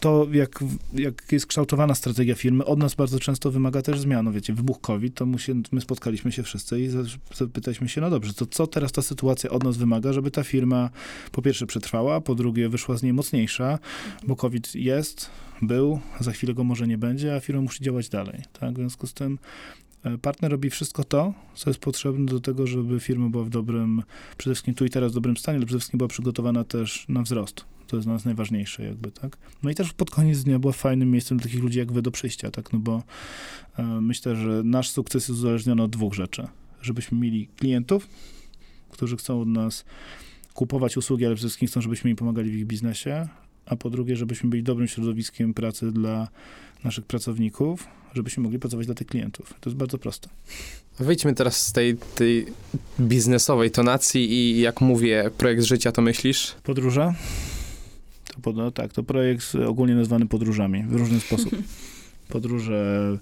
to, 0.00 0.26
jak, 0.32 0.64
jak 0.94 1.32
jest 1.32 1.46
kształtowana 1.46 1.94
strategia 1.94 2.34
firmy, 2.34 2.64
od 2.64 2.78
nas 2.78 2.94
bardzo 2.94 3.20
często 3.20 3.50
wymaga 3.50 3.82
też 3.82 4.00
zmian. 4.00 4.24
No 4.24 4.32
wiecie, 4.32 4.52
wybuch 4.54 4.80
COVID, 4.80 5.14
to 5.14 5.26
my, 5.26 5.38
się, 5.38 5.54
my 5.72 5.80
spotkaliśmy 5.80 6.32
się 6.32 6.42
wszyscy 6.42 6.80
i 6.80 6.88
zapytaliśmy 7.34 7.88
się, 7.88 8.00
no 8.00 8.10
dobrze, 8.10 8.34
to 8.34 8.46
co 8.46 8.66
teraz 8.66 8.92
ta 8.92 9.02
sytuacja 9.02 9.50
od 9.50 9.64
nas 9.64 9.76
wymaga, 9.76 10.12
żeby 10.12 10.30
ta 10.30 10.44
firma 10.44 10.90
po 11.32 11.42
pierwsze 11.42 11.66
przetrwała, 11.66 12.20
po 12.20 12.34
drugie 12.34 12.68
wyszła 12.68 12.96
z 12.96 13.02
niej 13.02 13.12
mocniejsza, 13.12 13.78
bo 14.26 14.36
COVID 14.36 14.74
jest, 14.74 15.30
był, 15.62 16.00
za 16.20 16.32
chwilę 16.32 16.54
go 16.54 16.64
może 16.64 16.86
nie 16.86 16.98
będzie, 16.98 17.34
a 17.34 17.40
firma 17.40 17.62
musi 17.62 17.84
działać 17.84 18.08
dalej. 18.08 18.42
Tak? 18.60 18.72
W 18.72 18.76
związku 18.76 19.06
z 19.06 19.14
tym 19.14 19.38
partner 20.22 20.50
robi 20.50 20.70
wszystko 20.70 21.04
to, 21.04 21.34
co 21.54 21.70
jest 21.70 21.80
potrzebne 21.80 22.26
do 22.26 22.40
tego, 22.40 22.66
żeby 22.66 23.00
firma 23.00 23.28
była 23.28 23.44
w 23.44 23.48
dobrym, 23.48 24.02
przede 24.38 24.54
wszystkim 24.54 24.74
tu 24.74 24.84
i 24.84 24.90
teraz 24.90 25.12
w 25.12 25.14
dobrym 25.14 25.36
stanie, 25.36 25.56
ale 25.56 25.66
przede 25.66 25.78
wszystkim 25.78 25.98
była 25.98 26.08
przygotowana 26.08 26.64
też 26.64 27.06
na 27.08 27.22
wzrost. 27.22 27.64
To 27.86 27.96
jest 27.96 28.06
dla 28.06 28.14
nas 28.14 28.24
najważniejsze 28.24 28.84
jakby, 28.84 29.10
tak? 29.10 29.38
No 29.62 29.70
i 29.70 29.74
też 29.74 29.92
pod 29.92 30.10
koniec 30.10 30.44
dnia 30.44 30.58
była 30.58 30.72
fajnym 30.72 31.10
miejscem 31.10 31.38
dla 31.38 31.46
takich 31.46 31.62
ludzi 31.62 31.78
jak 31.78 31.92
wy 31.92 32.02
do 32.02 32.10
przyjścia, 32.10 32.50
tak? 32.50 32.72
No 32.72 32.78
bo 32.78 33.02
e, 33.78 33.82
myślę, 33.82 34.36
że 34.36 34.62
nasz 34.64 34.90
sukces 34.90 35.28
jest 35.28 35.40
uzależniony 35.40 35.82
od 35.82 35.90
dwóch 35.90 36.14
rzeczy. 36.14 36.48
Żebyśmy 36.82 37.18
mieli 37.18 37.48
klientów, 37.56 38.08
którzy 38.90 39.16
chcą 39.16 39.40
od 39.40 39.48
nas 39.48 39.84
kupować 40.54 40.96
usługi, 40.96 41.26
ale 41.26 41.34
przede 41.34 41.48
wszystkim 41.48 41.68
chcą, 41.68 41.80
żebyśmy 41.80 42.10
im 42.10 42.16
pomagali 42.16 42.50
w 42.50 42.54
ich 42.54 42.66
biznesie, 42.66 43.28
a 43.66 43.76
po 43.76 43.90
drugie, 43.90 44.16
żebyśmy 44.16 44.50
byli 44.50 44.62
dobrym 44.62 44.88
środowiskiem 44.88 45.54
pracy 45.54 45.92
dla 45.92 46.28
naszych 46.84 47.06
pracowników, 47.06 47.88
żebyśmy 48.14 48.42
mogli 48.42 48.58
pracować 48.58 48.86
dla 48.86 48.94
tych 48.94 49.06
klientów. 49.06 49.54
To 49.60 49.70
jest 49.70 49.76
bardzo 49.76 49.98
proste. 49.98 50.28
Wyjdźmy 51.00 51.34
teraz 51.34 51.66
z 51.66 51.72
tej, 51.72 51.96
tej 52.14 52.46
biznesowej 53.00 53.70
tonacji 53.70 54.32
i 54.32 54.60
jak 54.60 54.80
mówię 54.80 55.30
projekt 55.38 55.62
życia, 55.62 55.92
to 55.92 56.02
myślisz? 56.02 56.54
Podróże? 56.62 57.14
To, 58.34 58.40
pod- 58.40 58.56
no 58.56 58.70
tak, 58.70 58.92
to 58.92 59.02
projekt 59.02 59.54
ogólnie 59.66 59.94
nazwany 59.94 60.26
podróżami 60.26 60.84
w 60.88 60.94
różny 60.94 61.20
sposób. 61.20 61.50
Podróże 62.28 63.18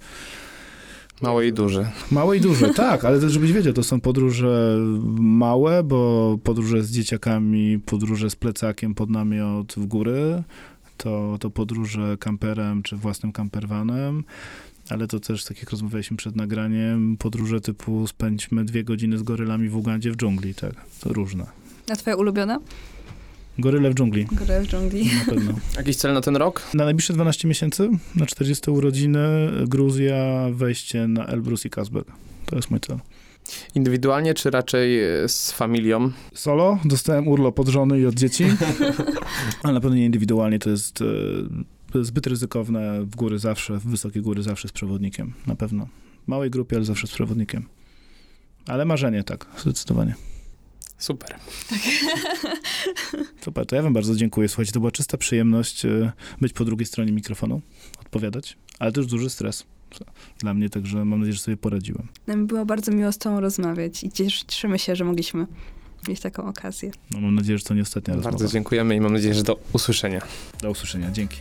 Małe 1.23 1.47
i 1.47 1.53
duże. 1.53 1.91
Małe 2.11 2.37
i 2.37 2.41
duże, 2.41 2.71
tak, 2.85 3.05
ale 3.05 3.21
też 3.21 3.33
żebyś 3.33 3.53
wiedział, 3.53 3.73
to 3.73 3.83
są 3.83 4.01
podróże 4.01 4.79
małe, 5.19 5.83
bo 5.83 6.39
podróże 6.45 6.83
z 6.83 6.91
dzieciakami, 6.91 7.79
podróże 7.79 8.31
z 8.31 8.37
plecakiem 8.37 8.95
pod 8.95 9.11
namiot 9.11 9.75
w 9.77 9.87
góry, 9.87 10.43
to, 10.97 11.37
to 11.41 11.51
podróże 11.51 12.17
kamperem 12.21 12.83
czy 12.83 12.97
własnym 12.97 13.33
campervanem, 13.33 14.25
ale 14.89 15.07
to 15.07 15.21
też, 15.21 15.45
tak 15.45 15.59
jak 15.59 15.71
rozmawialiśmy 15.71 16.17
przed 16.17 16.37
nagraniem, 16.37 17.17
podróże 17.17 17.61
typu 17.61 18.07
spędźmy 18.07 18.65
dwie 18.65 18.85
godziny 18.85 19.19
z 19.19 19.23
gorylami 19.23 19.69
w 19.69 19.77
Ugandzie 19.77 20.13
w 20.13 20.17
dżungli, 20.17 20.55
tak, 20.55 20.75
to 21.01 21.13
różne. 21.13 21.47
A 21.91 21.97
twoja 21.97 22.17
ulubiona? 22.17 22.61
Goryle 23.59 23.91
w 23.91 23.95
dżungli, 23.95 24.25
Góra 24.25 24.61
w 24.61 24.67
dżungli. 24.67 25.11
na 25.19 25.35
pewno. 25.35 25.53
Jakiś 25.77 25.97
cel 25.97 26.15
na 26.15 26.21
ten 26.21 26.37
rok? 26.37 26.63
Na 26.75 26.85
najbliższe 26.85 27.13
12 27.13 27.49
miesięcy, 27.49 27.89
na 28.15 28.27
40 28.27 28.71
urodziny, 28.71 29.19
Gruzja, 29.67 30.47
wejście 30.53 31.09
na 31.09 31.27
Elbrus 31.27 31.65
i 31.65 31.71
Kazbek. 31.71 32.05
To 32.47 32.57
jest 32.57 32.71
mój 32.71 32.81
cel. 32.81 32.99
Indywidualnie, 33.75 34.35
czy 34.35 34.51
raczej 34.51 35.05
e, 35.05 35.29
z 35.29 35.53
familią? 35.53 36.11
Solo, 36.35 36.79
dostałem 36.85 37.29
urlop 37.29 37.61
od 37.61 37.69
żony 37.69 38.01
i 38.01 38.07
od 38.07 38.15
dzieci, 38.15 38.45
ale 39.63 39.73
na 39.73 39.81
pewno 39.81 39.97
nie 39.97 40.05
indywidualnie, 40.05 40.59
to 40.59 40.71
jest 40.71 41.03
e, 41.03 41.05
zbyt 42.05 42.27
ryzykowne, 42.27 43.03
w 43.03 43.17
góry 43.17 43.39
zawsze, 43.39 43.79
w 43.79 43.87
wysokie 43.87 44.21
góry 44.21 44.43
zawsze 44.43 44.69
z 44.69 44.73
przewodnikiem, 44.73 45.33
na 45.47 45.57
pewno. 45.57 45.89
W 46.25 46.29
małej 46.29 46.51
grupie, 46.51 46.77
ale 46.77 46.85
zawsze 46.85 47.07
z 47.07 47.11
przewodnikiem. 47.11 47.67
Ale 48.67 48.85
marzenie, 48.85 49.25
tak, 49.25 49.47
zdecydowanie. 49.59 50.15
Super. 50.99 51.37
Super, 53.45 53.67
to 53.67 53.77
ja 53.77 53.83
wam 53.83 53.93
bardzo 53.93 54.15
dziękuję. 54.15 54.49
Słuchajcie, 54.49 54.73
to 54.73 54.81
była 54.81 54.93
czysta 54.93 55.19
przyjemność 55.19 55.85
e, 55.85 56.13
być 56.41 56.53
po 56.53 56.65
drugiej 56.65 56.87
stronie 56.87 57.13
mikrofonu, 57.13 57.61
odpowiadać, 58.01 58.57
ale 58.79 58.93
też 58.93 59.07
duży 59.07 59.31
stres 59.31 59.65
dla 60.39 60.55
mnie, 60.55 60.71
także 60.71 61.05
mam 61.05 61.19
nadzieję, 61.19 61.33
że 61.33 61.41
sobie 61.41 61.57
poradziłem. 61.57 62.07
Nam 62.27 62.47
było 62.47 62.67
bardzo 62.67 62.93
miło 62.93 63.13
z 63.13 63.19
tobą 63.19 63.41
rozmawiać 63.41 64.05
i 64.05 64.11
cieszymy 64.11 64.79
się, 64.79 64.97
że 64.97 65.05
mogliśmy 65.05 65.47
mieć 66.09 66.21
taką 66.21 66.49
okazję. 66.49 66.91
No, 67.11 67.21
mam 67.21 67.35
nadzieję, 67.35 67.59
że 67.59 67.65
to 67.65 67.75
nie 67.75 67.83
ostatnia 67.83 68.15
Bardzo 68.15 68.31
rozmowa. 68.31 68.53
dziękujemy 68.53 68.97
i 68.97 69.01
mam 69.01 69.13
nadzieję, 69.13 69.35
że 69.35 69.43
do 69.43 69.61
usłyszenia. 69.73 70.21
Do 70.63 70.71
usłyszenia, 70.71 71.11
dzięki. 71.11 71.37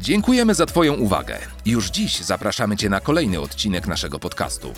Dziękujemy 0.00 0.54
za 0.54 0.66
Twoją 0.66 0.94
uwagę. 0.94 1.38
Już 1.66 1.90
dziś 1.90 2.20
zapraszamy 2.20 2.76
Cię 2.76 2.88
na 2.88 3.00
kolejny 3.00 3.40
odcinek 3.40 3.86
naszego 3.86 4.18
podcastu. 4.18 4.72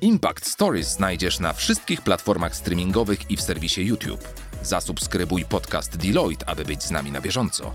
Impact 0.00 0.46
Stories 0.46 0.88
znajdziesz 0.88 1.40
na 1.40 1.52
wszystkich 1.52 2.02
platformach 2.02 2.56
streamingowych 2.56 3.30
i 3.30 3.36
w 3.36 3.42
serwisie 3.42 3.86
YouTube. 3.86 4.28
Zasubskrybuj 4.62 5.44
podcast 5.44 5.96
Deloitte, 5.96 6.48
aby 6.48 6.64
być 6.64 6.82
z 6.82 6.90
nami 6.90 7.12
na 7.12 7.20
bieżąco. 7.20 7.74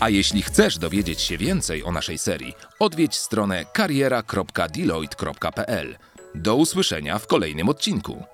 A 0.00 0.08
jeśli 0.08 0.42
chcesz 0.42 0.78
dowiedzieć 0.78 1.20
się 1.20 1.38
więcej 1.38 1.84
o 1.84 1.92
naszej 1.92 2.18
serii, 2.18 2.54
odwiedź 2.78 3.16
stronę 3.16 3.64
kariera.deloitte.pl. 3.64 5.98
Do 6.34 6.56
usłyszenia 6.56 7.18
w 7.18 7.26
kolejnym 7.26 7.68
odcinku. 7.68 8.24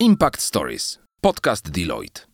Impact 0.00 0.42
Stories. 0.42 1.05
Podcast 1.20 1.70
Deloitte. 1.74 2.28